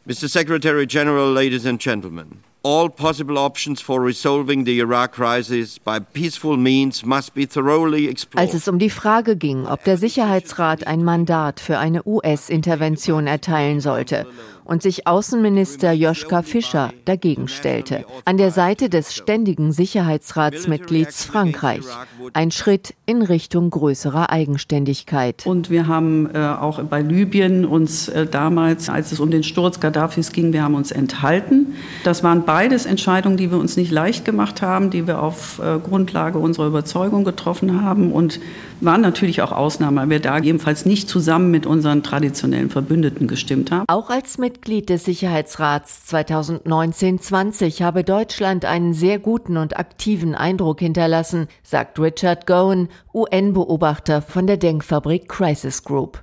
Mr. 0.05 0.27
Secretary 0.29 0.85
General, 0.85 1.33
ladies 1.33 1.65
and 1.65 1.81
gentlemen, 1.81 2.43
all 2.67 2.89
possible 2.89 3.37
options 3.37 3.81
for 3.81 4.01
resolving 4.01 4.65
the 4.65 4.79
Iraq 4.79 5.13
crisis 5.13 5.79
by 5.79 5.99
peaceful 5.99 6.57
means 6.57 7.05
must 7.05 7.33
be 7.33 7.45
thoroughly 7.45 8.09
explored. 8.09 8.45
Als 8.45 8.53
es 8.53 8.67
um 8.67 8.77
die 8.77 8.89
Frage 8.89 9.37
ging, 9.37 9.65
ob 9.65 9.85
der 9.85 9.97
Sicherheitsrat 9.97 10.85
ein 10.85 11.03
Mandat 11.03 11.61
für 11.61 11.77
eine 11.77 12.01
US-Intervention 12.05 13.25
erteilen 13.25 13.79
sollte 13.79 14.25
und 14.67 14.81
sich 14.83 15.07
Außenminister 15.07 15.93
Joschka 15.93 16.41
Fischer 16.41 16.91
dagegen 17.05 17.47
stellte. 17.47 18.05
An 18.25 18.37
der 18.37 18.51
Seite 18.51 18.89
des 18.89 19.15
ständigen 19.15 19.71
Sicherheitsratsmitglieds 19.71 21.23
Frankreich. 21.23 21.85
Ein 22.33 22.51
Schritt 22.51 22.93
in 23.05 23.21
Richtung 23.21 23.69
größerer 23.69 24.29
Eigenständigkeit. 24.29 25.45
Und 25.45 25.69
wir 25.69 25.87
haben 25.87 26.29
äh, 26.33 26.39
auch 26.39 26.83
bei 26.83 27.01
Libyen 27.01 27.65
uns 27.65 28.09
äh, 28.09 28.25
damals, 28.25 28.89
als 28.89 29.13
es 29.13 29.21
um 29.21 29.31
den 29.31 29.43
Sturz 29.43 29.79
Gaddafis 29.79 30.33
ging, 30.33 30.51
wir 30.51 30.63
haben 30.63 30.75
uns 30.75 30.91
enthalten. 30.91 31.75
Das 32.03 32.23
waren 32.23 32.43
beides 32.43 32.85
Entscheidungen, 32.85 33.37
die 33.37 33.49
wir 33.49 33.57
uns 33.57 33.77
nicht 33.77 33.91
leicht 33.91 34.25
gemacht 34.25 34.61
haben, 34.61 34.89
die 34.89 35.07
wir 35.07 35.23
auf 35.23 35.59
äh, 35.59 35.79
Grundlage 35.79 36.39
unserer 36.39 36.67
Überzeugung 36.67 37.23
getroffen 37.23 37.81
haben 37.81 38.11
und 38.11 38.41
waren 38.81 39.01
natürlich 39.01 39.41
auch 39.41 39.51
Ausnahmen, 39.51 39.97
weil 39.97 40.09
wir 40.09 40.19
da 40.19 40.37
jedenfalls 40.37 40.85
nicht 40.85 41.09
zusammen 41.09 41.49
mit 41.49 41.65
unseren 41.65 42.03
traditionellen 42.03 42.69
Verbündeten 42.69 43.27
gestimmt 43.27 43.71
haben. 43.71 43.85
Auch 43.87 44.09
als 44.09 44.37
Mitglied 44.37 44.56
des 44.65 45.05
Sicherheitsrats 45.05 46.01
2019-20 46.11 47.81
habe 47.81 48.03
Deutschland 48.03 48.65
einen 48.65 48.93
sehr 48.93 49.19
guten 49.19 49.57
und 49.57 49.77
aktiven 49.77 50.35
Eindruck 50.35 50.79
hinterlassen, 50.79 51.47
sagt 51.63 51.99
Richard 51.99 52.47
Gowen, 52.47 52.89
UN-Beobachter 53.13 54.21
von 54.21 54.47
der 54.47 54.57
Denkfabrik 54.57 55.29
Crisis 55.29 55.83
Group. 55.83 56.19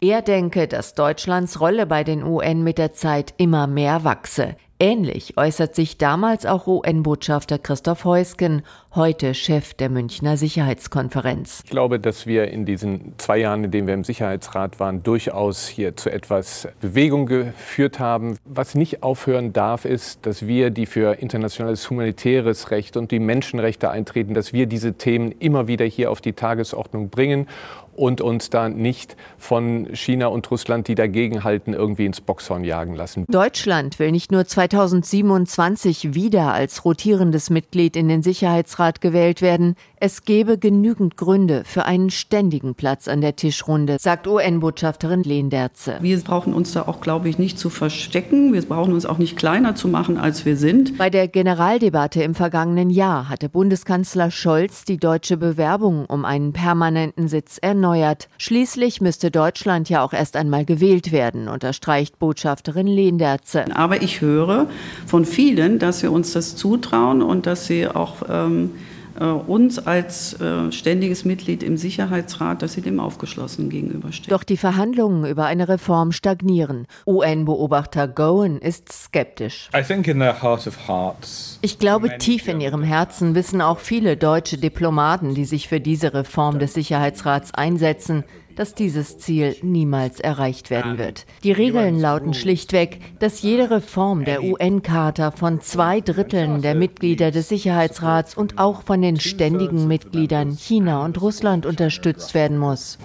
Er 0.00 0.22
denke, 0.22 0.68
dass 0.68 0.94
Deutschlands 0.94 1.60
Rolle 1.60 1.86
bei 1.86 2.04
den 2.04 2.22
UN 2.22 2.62
mit 2.62 2.78
der 2.78 2.92
Zeit 2.92 3.34
immer 3.36 3.66
mehr 3.66 4.04
wachse. 4.04 4.56
Ähnlich 4.80 5.36
äußert 5.36 5.76
sich 5.76 5.98
damals 5.98 6.46
auch 6.46 6.66
UN-Botschafter 6.66 7.58
Christoph 7.60 8.04
Heusgen, 8.04 8.62
heute 8.96 9.32
Chef 9.32 9.72
der 9.74 9.88
Münchner 9.88 10.36
Sicherheitskonferenz. 10.36 11.62
Ich 11.64 11.70
glaube, 11.70 12.00
dass 12.00 12.26
wir 12.26 12.48
in 12.48 12.64
diesen 12.64 13.14
zwei 13.18 13.38
Jahren, 13.38 13.62
in 13.62 13.70
denen 13.70 13.86
wir 13.86 13.94
im 13.94 14.02
Sicherheitsrat 14.02 14.80
waren, 14.80 15.04
durchaus 15.04 15.68
hier 15.68 15.96
zu 15.96 16.10
etwas 16.10 16.66
Bewegung 16.80 17.26
geführt 17.26 18.00
haben. 18.00 18.36
Was 18.44 18.74
nicht 18.74 19.04
aufhören 19.04 19.52
darf, 19.52 19.84
ist, 19.84 20.26
dass 20.26 20.46
wir, 20.46 20.70
die 20.70 20.86
für 20.86 21.20
internationales 21.20 21.88
humanitäres 21.88 22.72
Recht 22.72 22.96
und 22.96 23.12
die 23.12 23.20
Menschenrechte 23.20 23.90
eintreten, 23.90 24.34
dass 24.34 24.52
wir 24.52 24.66
diese 24.66 24.94
Themen 24.94 25.30
immer 25.30 25.68
wieder 25.68 25.84
hier 25.84 26.10
auf 26.10 26.20
die 26.20 26.32
Tagesordnung 26.32 27.10
bringen 27.10 27.46
und 27.96 28.20
uns 28.20 28.50
da 28.50 28.68
nicht 28.68 29.16
von 29.38 29.88
China 29.92 30.26
und 30.28 30.50
Russland, 30.50 30.88
die 30.88 30.94
dagegenhalten, 30.94 31.74
irgendwie 31.74 32.06
ins 32.06 32.20
Boxhorn 32.20 32.64
jagen 32.64 32.94
lassen. 32.94 33.24
Deutschland 33.28 33.98
will 33.98 34.12
nicht 34.12 34.32
nur 34.32 34.44
2027 34.44 36.14
wieder 36.14 36.52
als 36.52 36.84
rotierendes 36.84 37.50
Mitglied 37.50 37.96
in 37.96 38.08
den 38.08 38.22
Sicherheitsrat 38.22 39.00
gewählt 39.00 39.42
werden. 39.42 39.76
Es 39.96 40.24
gebe 40.24 40.58
genügend 40.58 41.16
Gründe 41.16 41.62
für 41.64 41.86
einen 41.86 42.10
ständigen 42.10 42.74
Platz 42.74 43.08
an 43.08 43.20
der 43.20 43.36
Tischrunde, 43.36 43.96
sagt 44.00 44.26
UN-Botschafterin 44.26 45.22
Lehnerze. 45.22 45.96
Wir 46.00 46.18
brauchen 46.20 46.52
uns 46.52 46.72
da 46.72 46.82
auch, 46.82 47.00
glaube 47.00 47.28
ich, 47.28 47.38
nicht 47.38 47.58
zu 47.58 47.70
verstecken. 47.70 48.52
Wir 48.52 48.62
brauchen 48.62 48.92
uns 48.92 49.06
auch 49.06 49.18
nicht 49.18 49.36
kleiner 49.36 49.74
zu 49.74 49.88
machen, 49.88 50.18
als 50.18 50.44
wir 50.44 50.56
sind. 50.56 50.98
Bei 50.98 51.10
der 51.10 51.28
Generaldebatte 51.28 52.22
im 52.22 52.34
vergangenen 52.34 52.90
Jahr 52.90 53.28
hatte 53.28 53.48
Bundeskanzler 53.48 54.30
Scholz 54.30 54.84
die 54.84 54.98
deutsche 54.98 55.36
Bewerbung 55.36 56.06
um 56.06 56.24
einen 56.24 56.52
permanenten 56.52 57.28
Sitz 57.28 57.58
erneuert. 57.84 58.28
Schließlich 58.38 59.00
müsste 59.00 59.30
Deutschland 59.30 59.88
ja 59.90 60.02
auch 60.02 60.12
erst 60.12 60.36
einmal 60.36 60.64
gewählt 60.64 61.12
werden, 61.12 61.48
unterstreicht 61.48 62.18
Botschafterin 62.18 62.86
Lehnerze. 62.86 63.64
Aber 63.74 64.02
ich 64.02 64.20
höre 64.20 64.66
von 65.06 65.24
vielen, 65.24 65.78
dass 65.78 66.02
wir 66.02 66.10
uns 66.10 66.32
das 66.32 66.56
zutrauen 66.56 67.22
und 67.22 67.46
dass 67.46 67.66
sie 67.66 67.86
auch 67.86 68.22
ähm, 68.28 68.70
äh, 68.70 68.93
uns 69.22 69.78
als 69.78 70.40
äh, 70.40 70.72
ständiges 70.72 71.24
Mitglied 71.24 71.62
im 71.62 71.76
Sicherheitsrat, 71.76 72.62
dass 72.62 72.72
sie 72.72 72.80
dem 72.80 73.00
aufgeschlossen 73.00 73.68
gegenüberstehen. 73.70 74.30
Doch 74.30 74.44
die 74.44 74.56
Verhandlungen 74.56 75.24
über 75.24 75.46
eine 75.46 75.68
Reform 75.68 76.12
stagnieren. 76.12 76.86
UN-Beobachter 77.06 78.08
Gowen 78.08 78.58
ist 78.58 78.92
skeptisch. 78.92 79.68
Ich 81.60 81.78
glaube, 81.78 82.18
tief 82.18 82.48
in 82.48 82.60
ihrem 82.60 82.82
Herzen 82.82 83.34
wissen 83.34 83.60
auch 83.60 83.78
viele 83.78 84.16
deutsche 84.16 84.58
Diplomaten, 84.58 85.34
die 85.34 85.44
sich 85.44 85.68
für 85.68 85.80
diese 85.80 86.14
Reform 86.14 86.58
des 86.58 86.74
Sicherheitsrats 86.74 87.54
einsetzen, 87.54 88.24
dass 88.56 88.74
dieses 88.74 89.18
Ziel 89.18 89.56
niemals 89.62 90.20
erreicht 90.20 90.70
werden 90.70 90.98
wird. 90.98 91.26
Die 91.42 91.52
Regeln 91.52 91.98
lauten 91.98 92.34
schlichtweg, 92.34 93.00
dass 93.18 93.42
jede 93.42 93.70
Reform 93.70 94.24
der 94.24 94.42
UN-Charta 94.42 95.30
von 95.30 95.60
zwei 95.60 96.00
Dritteln 96.00 96.62
der 96.62 96.74
Mitglieder 96.74 97.30
des 97.30 97.48
Sicherheitsrats 97.48 98.36
und 98.36 98.58
auch 98.58 98.82
von 98.82 99.02
den 99.02 99.18
ständigen 99.18 99.86
Mitgliedern 99.88 100.52
China 100.52 101.04
und 101.04 101.20
Russland 101.20 101.66
unterstützt 101.66 102.34
werden 102.34 102.58
muss. 102.58 102.98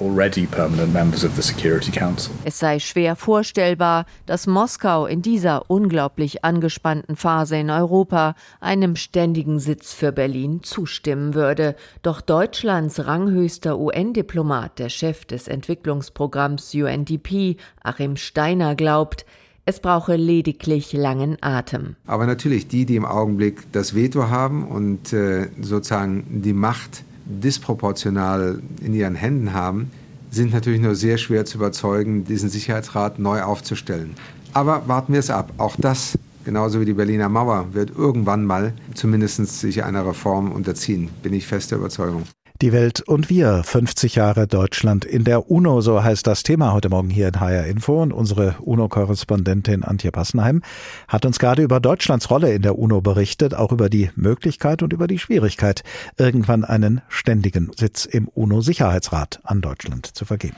Es 2.46 2.60
sei 2.60 2.80
schwer 2.80 3.16
vorstellbar, 3.16 4.06
dass 4.26 4.48
Moskau 4.48 5.06
in 5.06 5.22
dieser 5.22 5.70
unglaublich 5.70 6.44
angespannten 6.44 7.16
Phase 7.16 7.58
in 7.58 7.70
Europa 7.70 8.36
einem 8.60 8.96
ständigen 8.96 9.60
Sitz 9.60 9.94
für 9.94 10.12
Berlin 10.12 10.62
zustimmen 10.64 11.34
würde. 11.34 11.76
Doch 12.02 12.22
Deutschlands 12.22 13.06
ranghöchster 13.06 13.80
UN-Diplomat, 13.80 14.80
der 14.80 14.90
Chef 14.90 15.26
des 15.26 15.39
des 15.40 15.48
Entwicklungsprogramms 15.48 16.74
UNDP, 16.74 17.58
Achim 17.84 18.18
Steiner, 18.18 18.76
glaubt, 18.76 19.26
es 19.66 19.80
brauche 19.80 20.16
lediglich 20.16 20.94
langen 20.94 21.38
Atem. 21.42 21.96
Aber 22.08 22.26
natürlich 22.26 22.68
die, 22.68 22.86
die 22.86 22.96
im 22.96 23.06
Augenblick 23.06 23.72
das 23.72 23.94
Veto 23.94 24.30
haben 24.30 24.68
und 24.68 25.14
äh, 25.14 25.48
sozusagen 25.62 26.42
die 26.44 26.54
Macht 26.54 27.04
disproportional 27.26 28.62
in 28.82 28.94
ihren 28.94 29.16
Händen 29.16 29.54
haben, 29.54 29.92
sind 30.32 30.54
natürlich 30.54 30.82
nur 30.82 30.96
sehr 30.96 31.18
schwer 31.18 31.46
zu 31.46 31.58
überzeugen, 31.58 32.24
diesen 32.24 32.50
Sicherheitsrat 32.50 33.20
neu 33.20 33.42
aufzustellen. 33.42 34.16
Aber 34.54 34.88
warten 34.88 35.14
wir 35.14 35.20
es 35.20 35.30
ab. 35.30 35.54
Auch 35.58 35.76
das, 35.78 36.18
genauso 36.46 36.82
wie 36.82 36.86
die 36.86 36.94
Berliner 36.94 37.30
Mauer, 37.30 37.68
wird 37.74 37.92
irgendwann 37.96 38.46
mal 38.46 38.74
zumindest 38.96 39.46
sich 39.60 39.84
einer 39.84 40.06
Reform 40.06 40.52
unterziehen, 40.52 41.10
bin 41.22 41.34
ich 41.34 41.46
fester 41.46 41.78
Überzeugung. 41.78 42.24
Die 42.62 42.74
Welt 42.74 43.00
und 43.00 43.30
wir, 43.30 43.64
50 43.64 44.16
Jahre 44.16 44.46
Deutschland 44.46 45.06
in 45.06 45.24
der 45.24 45.50
UNO, 45.50 45.80
so 45.80 46.04
heißt 46.04 46.28
das 46.28 46.44
Thema 46.44 46.74
heute 46.74 46.90
Morgen 46.90 47.10
hier 47.10 47.30
in 47.30 47.40
HR 47.40 47.66
Info. 47.68 48.02
Und 48.02 48.12
unsere 48.12 48.56
UNO-Korrespondentin 48.60 49.86
Antje 49.86 50.12
Passenheim 50.12 50.62
hat 51.08 51.26
uns 51.26 51.40
gerade 51.40 51.62
über 51.62 51.80
Deutschlands 51.80 52.30
Rolle 52.30 52.52
in 52.52 52.62
der 52.62 52.78
UNO 52.78 53.00
berichtet, 53.00 53.54
auch 53.54 53.72
über 53.72 53.90
die 53.90 54.12
Möglichkeit 54.16 54.84
und 54.84 54.92
über 54.92 55.08
die 55.08 55.20
Schwierigkeit, 55.20 55.84
irgendwann 56.18 56.66
einen 56.66 57.00
ständigen 57.08 57.72
Sitz 57.78 58.04
im 58.04 58.28
UNO-Sicherheitsrat 58.28 59.40
an 59.44 59.62
Deutschland 59.62 60.08
zu 60.08 60.26
vergeben. 60.26 60.58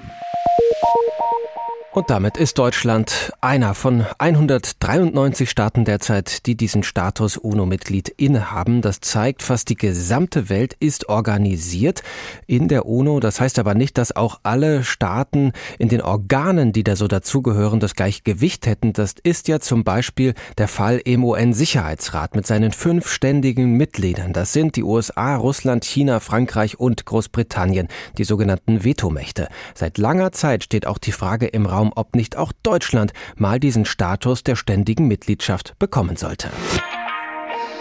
Und 1.94 2.10
damit 2.10 2.38
ist 2.38 2.58
Deutschland 2.58 3.34
einer 3.42 3.74
von 3.74 4.06
193 4.18 5.50
Staaten 5.50 5.84
derzeit, 5.84 6.46
die 6.46 6.56
diesen 6.56 6.84
Status 6.84 7.36
UNO-Mitglied 7.36 8.08
innehaben. 8.08 8.82
Das 8.82 9.02
zeigt, 9.02 9.44
fast 9.44 9.68
die 9.68 9.76
gesamte 9.76 10.48
Welt 10.48 10.74
ist 10.80 11.10
organisiert 11.10 12.02
in 12.48 12.70
der 12.70 12.86
UNO. 12.86 13.20
Das 13.20 13.42
heißt 13.42 13.60
aber 13.60 13.74
nicht, 13.74 13.98
dass 13.98 14.16
auch 14.16 14.40
alle 14.44 14.86
Staaten 14.86 15.52
in 15.80 15.90
den 15.90 16.02
Organen, 16.02 16.72
die 16.72 16.86
da 16.86 16.96
so 16.96 17.10
dazugehören, 17.10 17.82
das 17.82 17.94
gleiche 17.94 18.22
Gewicht 18.24 18.68
hätten. 18.68 18.94
Das 18.94 19.16
ist 19.22 19.50
ja 19.50 19.60
zum 19.60 19.84
Beispiel 19.84 20.34
der 20.58 20.70
Fall 20.70 21.02
im 21.04 21.26
UN-Sicherheitsrat 21.26 22.36
mit 22.38 22.48
seinen 22.48 22.72
fünf 22.72 23.12
ständigen 23.12 23.74
Mitgliedern. 23.74 24.32
Das 24.32 24.54
sind 24.54 24.78
die 24.78 24.84
USA, 24.84 25.36
Russland, 25.36 25.84
China, 25.84 26.22
Frankreich 26.22 26.80
und 26.80 27.06
Großbritannien, 27.06 27.90
die 28.18 28.24
sogenannten 28.24 28.86
Vetomächte. 28.86 29.50
Seit 29.76 29.98
langer 29.98 30.32
Zeit 30.32 30.64
steht 30.64 30.88
auch 30.88 30.98
die 30.98 31.12
Frage 31.12 31.48
im 31.48 31.66
Raum, 31.66 31.81
Raum, 31.82 31.92
ob 31.96 32.16
nicht 32.16 32.38
auch 32.38 32.52
Deutschland 32.64 33.12
mal 33.36 33.60
diesen 33.60 33.86
Status 33.86 34.44
der 34.44 34.56
ständigen 34.56 35.08
Mitgliedschaft 35.08 35.74
bekommen 35.80 36.16
sollte. 36.16 36.50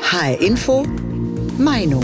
HR 0.02 0.40
Info 0.40 0.86
Meinung. 1.58 2.02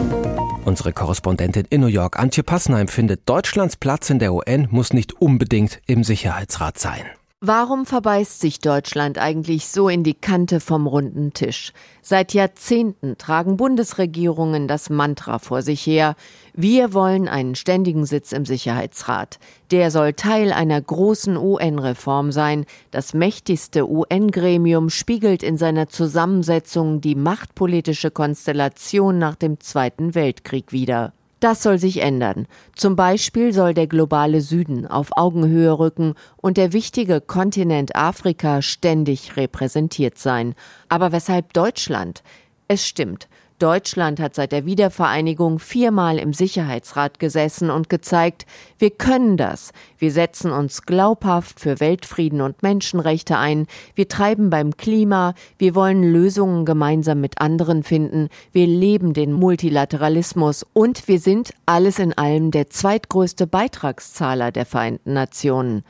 Unsere 0.65 0.93
Korrespondentin 0.93 1.65
in 1.71 1.81
New 1.81 1.87
York, 1.87 2.19
Antje 2.19 2.43
Passenheim, 2.43 2.89
findet, 2.89 3.29
Deutschlands 3.29 3.77
Platz 3.77 4.11
in 4.11 4.19
der 4.19 4.35
UN 4.35 4.69
muss 4.71 4.93
nicht 4.93 5.15
unbedingt 5.15 5.81
im 5.87 6.05
Sicherheitsrat 6.05 6.79
sein. 6.79 7.07
Warum 7.49 7.87
verbeißt 7.87 8.41
sich 8.41 8.59
Deutschland 8.59 9.19
eigentlich 9.19 9.69
so 9.69 9.89
in 9.89 10.03
die 10.03 10.15
Kante 10.15 10.59
vom 10.59 10.89
runden 10.89 11.33
Tisch? 11.33 11.73
Seit 12.03 12.35
Jahrzehnten 12.35 13.19
tragen 13.19 13.57
Bundesregierungen 13.57 14.67
das 14.67 14.91
Mantra 14.91 15.39
vor 15.39 15.63
sich 15.63 15.87
her. 15.87 16.17
Wir 16.55 16.93
wollen 16.93 17.29
einen 17.29 17.55
ständigen 17.55 18.05
Sitz 18.05 18.33
im 18.33 18.47
Sicherheitsrat. 18.47 19.39
Der 19.71 19.93
soll 19.93 20.15
Teil 20.15 20.53
einer 20.53 20.81
großen 20.81 21.37
UN-Reform 21.37 22.33
sein. 22.33 22.67
Das 22.91 23.15
mächtigste 23.15 23.89
UN-Gremium 23.89 24.91
spiegelt 24.91 25.45
in 25.45 25.57
seiner 25.57 25.89
Zusammensetzung 25.89 27.01
die 27.01 27.15
machtpolitische 27.15 28.11
Konstellation 28.11 29.19
nach 29.19 29.37
dem 29.37 29.61
Zweiten 29.61 30.17
Weltkrieg 30.17 30.73
wider. 30.73 31.13
Das 31.47 31.63
soll 31.63 31.79
sich 31.79 32.03
ändern. 32.03 32.49
Zum 32.75 32.97
Beispiel 32.97 33.53
soll 33.53 33.73
der 33.73 33.87
globale 33.87 34.41
Süden 34.41 34.85
auf 34.85 35.11
Augenhöhe 35.17 35.79
rücken 35.79 36.15
und 36.37 36.57
der 36.57 36.73
wichtige 36.73 37.21
Kontinent 37.21 37.95
Afrika 37.95 38.63
ständig 38.63 39.37
repräsentiert 39.37 40.19
sein. 40.19 40.57
Aber 40.89 41.13
weshalb 41.13 41.53
Deutschland? 41.53 42.25
Es 42.67 42.85
stimmt, 42.85 43.29
Deutschland 43.59 44.21
hat 44.21 44.35
seit 44.35 44.53
der 44.53 44.67
Wiedervereinigung 44.67 45.59
viermal 45.59 46.19
im 46.19 46.35
Sicherheitsrat 46.35 47.19
gesessen 47.19 47.71
und 47.71 47.89
gezeigt, 47.89 48.45
wir 48.79 48.91
können 48.91 49.37
das. 49.37 49.73
Wir 49.97 50.13
setzen 50.13 50.51
uns 50.51 50.83
glaubhaft 50.83 51.59
für 51.61 51.81
Weltfrieden 51.81 52.43
und 52.43 52.63
Menschenrechte 52.63 53.39
ein. 53.39 53.67
Wir 53.95 54.09
treiben 54.09 54.51
beim 54.51 54.77
Klima. 54.77 55.35
Wir 55.57 55.75
wollen 55.75 56.03
Lösungen 56.03 56.67
gemeinsam 56.67 57.21
mit 57.21 57.41
anderen 57.41 57.83
finden. 57.83 58.29
Wir 58.53 58.67
leben 58.67 59.15
den 59.15 59.33
Multilateralismus 59.33 60.65
und 60.75 61.09
wir 61.09 61.19
sind 61.19 61.55
alles 61.65 61.99
in 61.99 62.13
allem 62.13 62.51
der 62.51 62.69
zweitgrößte 62.69 63.47
Beitragszahler 63.47 64.53
der 64.53 64.67
Vereinten 64.67 65.15
Nationen. 65.15 65.83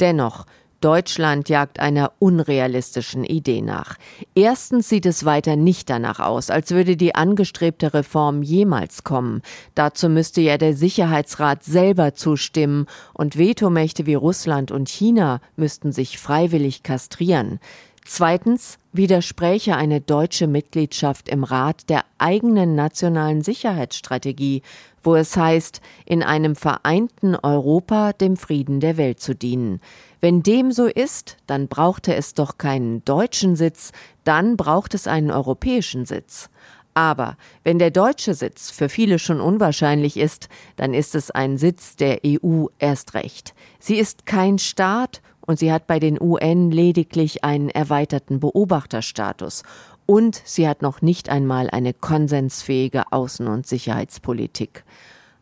Dennoch, 0.00 0.46
Deutschland 0.80 1.48
jagt 1.48 1.78
einer 1.78 2.12
unrealistischen 2.18 3.24
Idee 3.24 3.60
nach. 3.60 3.96
Erstens 4.34 4.88
sieht 4.88 5.06
es 5.06 5.24
weiter 5.24 5.56
nicht 5.56 5.90
danach 5.90 6.20
aus, 6.20 6.50
als 6.50 6.70
würde 6.70 6.96
die 6.96 7.14
angestrebte 7.14 7.92
Reform 7.92 8.42
jemals 8.42 9.04
kommen. 9.04 9.42
Dazu 9.74 10.08
müsste 10.08 10.40
ja 10.40 10.56
der 10.56 10.74
Sicherheitsrat 10.74 11.64
selber 11.64 12.14
zustimmen 12.14 12.86
und 13.12 13.36
Vetomächte 13.36 14.06
wie 14.06 14.14
Russland 14.14 14.70
und 14.70 14.88
China 14.88 15.40
müssten 15.56 15.92
sich 15.92 16.18
freiwillig 16.18 16.82
kastrieren. 16.82 17.60
Zweitens 18.06 18.78
widerspräche 18.92 19.76
eine 19.76 20.00
deutsche 20.00 20.46
Mitgliedschaft 20.46 21.28
im 21.28 21.44
Rat 21.44 21.88
der 21.88 22.04
eigenen 22.18 22.74
nationalen 22.74 23.42
Sicherheitsstrategie, 23.42 24.62
wo 25.02 25.16
es 25.16 25.36
heißt, 25.36 25.80
in 26.04 26.22
einem 26.22 26.56
vereinten 26.56 27.34
Europa 27.36 28.12
dem 28.12 28.36
Frieden 28.36 28.80
der 28.80 28.96
Welt 28.96 29.20
zu 29.20 29.34
dienen. 29.34 29.80
Wenn 30.20 30.42
dem 30.42 30.72
so 30.72 30.86
ist, 30.86 31.36
dann 31.46 31.68
brauchte 31.68 32.14
es 32.14 32.34
doch 32.34 32.58
keinen 32.58 33.04
deutschen 33.04 33.56
Sitz, 33.56 33.92
dann 34.24 34.56
braucht 34.56 34.94
es 34.94 35.06
einen 35.06 35.30
europäischen 35.30 36.04
Sitz. 36.04 36.50
Aber 36.94 37.36
wenn 37.62 37.78
der 37.78 37.90
deutsche 37.90 38.34
Sitz 38.34 38.70
für 38.70 38.88
viele 38.88 39.18
schon 39.18 39.40
unwahrscheinlich 39.40 40.16
ist, 40.16 40.48
dann 40.76 40.92
ist 40.92 41.14
es 41.14 41.30
ein 41.30 41.56
Sitz 41.56 41.96
der 41.96 42.20
EU 42.26 42.66
erst 42.78 43.14
recht. 43.14 43.54
Sie 43.78 43.96
ist 43.96 44.26
kein 44.26 44.58
Staat 44.58 45.22
und 45.50 45.58
sie 45.58 45.72
hat 45.72 45.88
bei 45.88 45.98
den 45.98 46.16
UN 46.22 46.70
lediglich 46.70 47.42
einen 47.42 47.70
erweiterten 47.70 48.38
Beobachterstatus 48.38 49.64
und 50.06 50.40
sie 50.44 50.68
hat 50.68 50.80
noch 50.80 51.02
nicht 51.02 51.28
einmal 51.28 51.68
eine 51.70 51.92
konsensfähige 51.92 53.08
Außen- 53.08 53.52
und 53.52 53.66
Sicherheitspolitik. 53.66 54.84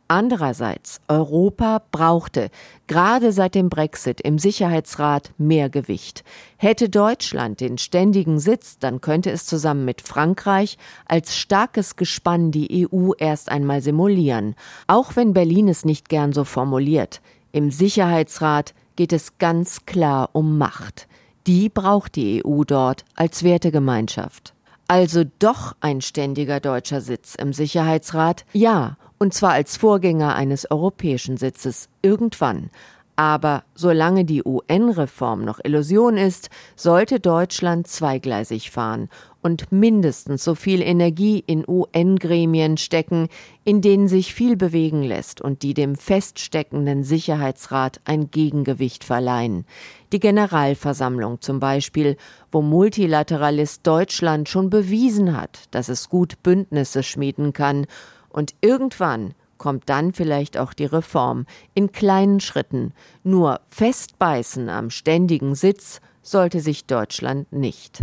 Andererseits, 0.08 1.02
Europa 1.08 1.82
brauchte 1.92 2.48
gerade 2.86 3.32
seit 3.32 3.54
dem 3.54 3.68
Brexit 3.68 4.22
im 4.22 4.38
Sicherheitsrat 4.38 5.32
mehr 5.36 5.68
Gewicht. 5.68 6.24
Hätte 6.56 6.88
Deutschland 6.88 7.60
den 7.60 7.76
ständigen 7.76 8.38
Sitz, 8.38 8.78
dann 8.78 9.02
könnte 9.02 9.30
es 9.30 9.44
zusammen 9.44 9.84
mit 9.84 10.00
Frankreich 10.00 10.78
als 11.04 11.36
starkes 11.36 11.96
Gespann 11.96 12.50
die 12.50 12.88
EU 12.90 13.10
erst 13.18 13.50
einmal 13.50 13.82
simulieren, 13.82 14.54
auch 14.86 15.16
wenn 15.16 15.34
Berlin 15.34 15.68
es 15.68 15.84
nicht 15.84 16.08
gern 16.08 16.32
so 16.32 16.44
formuliert. 16.44 17.20
Im 17.52 17.70
Sicherheitsrat 17.70 18.72
geht 18.98 19.12
es 19.12 19.38
ganz 19.38 19.86
klar 19.86 20.30
um 20.32 20.58
Macht. 20.58 21.06
Die 21.46 21.68
braucht 21.68 22.16
die 22.16 22.44
EU 22.44 22.64
dort 22.64 23.04
als 23.14 23.44
Wertegemeinschaft. 23.44 24.54
Also 24.88 25.22
doch 25.38 25.76
ein 25.80 26.00
ständiger 26.00 26.58
deutscher 26.58 27.00
Sitz 27.00 27.36
im 27.36 27.52
Sicherheitsrat? 27.52 28.44
Ja, 28.52 28.96
und 29.18 29.34
zwar 29.34 29.52
als 29.52 29.76
Vorgänger 29.76 30.34
eines 30.34 30.68
europäischen 30.68 31.36
Sitzes 31.36 31.88
irgendwann. 32.02 32.70
Aber 33.14 33.62
solange 33.76 34.24
die 34.24 34.42
UN-Reform 34.44 35.44
noch 35.44 35.60
Illusion 35.62 36.16
ist, 36.16 36.50
sollte 36.74 37.20
Deutschland 37.20 37.86
zweigleisig 37.86 38.72
fahren 38.72 39.08
und 39.42 39.70
mindestens 39.70 40.44
so 40.44 40.54
viel 40.54 40.82
Energie 40.82 41.42
in 41.46 41.64
UN-Gremien 41.66 42.76
stecken, 42.76 43.28
in 43.64 43.80
denen 43.80 44.08
sich 44.08 44.34
viel 44.34 44.56
bewegen 44.56 45.02
lässt 45.02 45.40
und 45.40 45.62
die 45.62 45.74
dem 45.74 45.94
feststeckenden 45.96 47.04
Sicherheitsrat 47.04 48.00
ein 48.04 48.30
Gegengewicht 48.30 49.04
verleihen. 49.04 49.64
Die 50.12 50.20
Generalversammlung 50.20 51.40
zum 51.40 51.60
Beispiel, 51.60 52.16
wo 52.50 52.62
Multilateralist 52.62 53.86
Deutschland 53.86 54.48
schon 54.48 54.70
bewiesen 54.70 55.36
hat, 55.36 55.60
dass 55.70 55.88
es 55.88 56.08
gut 56.08 56.42
Bündnisse 56.42 57.02
schmieden 57.02 57.52
kann 57.52 57.86
und 58.28 58.54
irgendwann 58.60 59.34
kommt 59.58 59.88
dann 59.88 60.12
vielleicht 60.12 60.56
auch 60.56 60.72
die 60.72 60.86
Reform 60.86 61.44
in 61.74 61.92
kleinen 61.92 62.40
Schritten. 62.40 62.92
Nur 63.24 63.60
festbeißen 63.66 64.68
am 64.68 64.90
ständigen 64.90 65.54
Sitz 65.54 66.00
sollte 66.22 66.60
sich 66.60 66.86
Deutschland 66.86 67.52
nicht. 67.52 68.02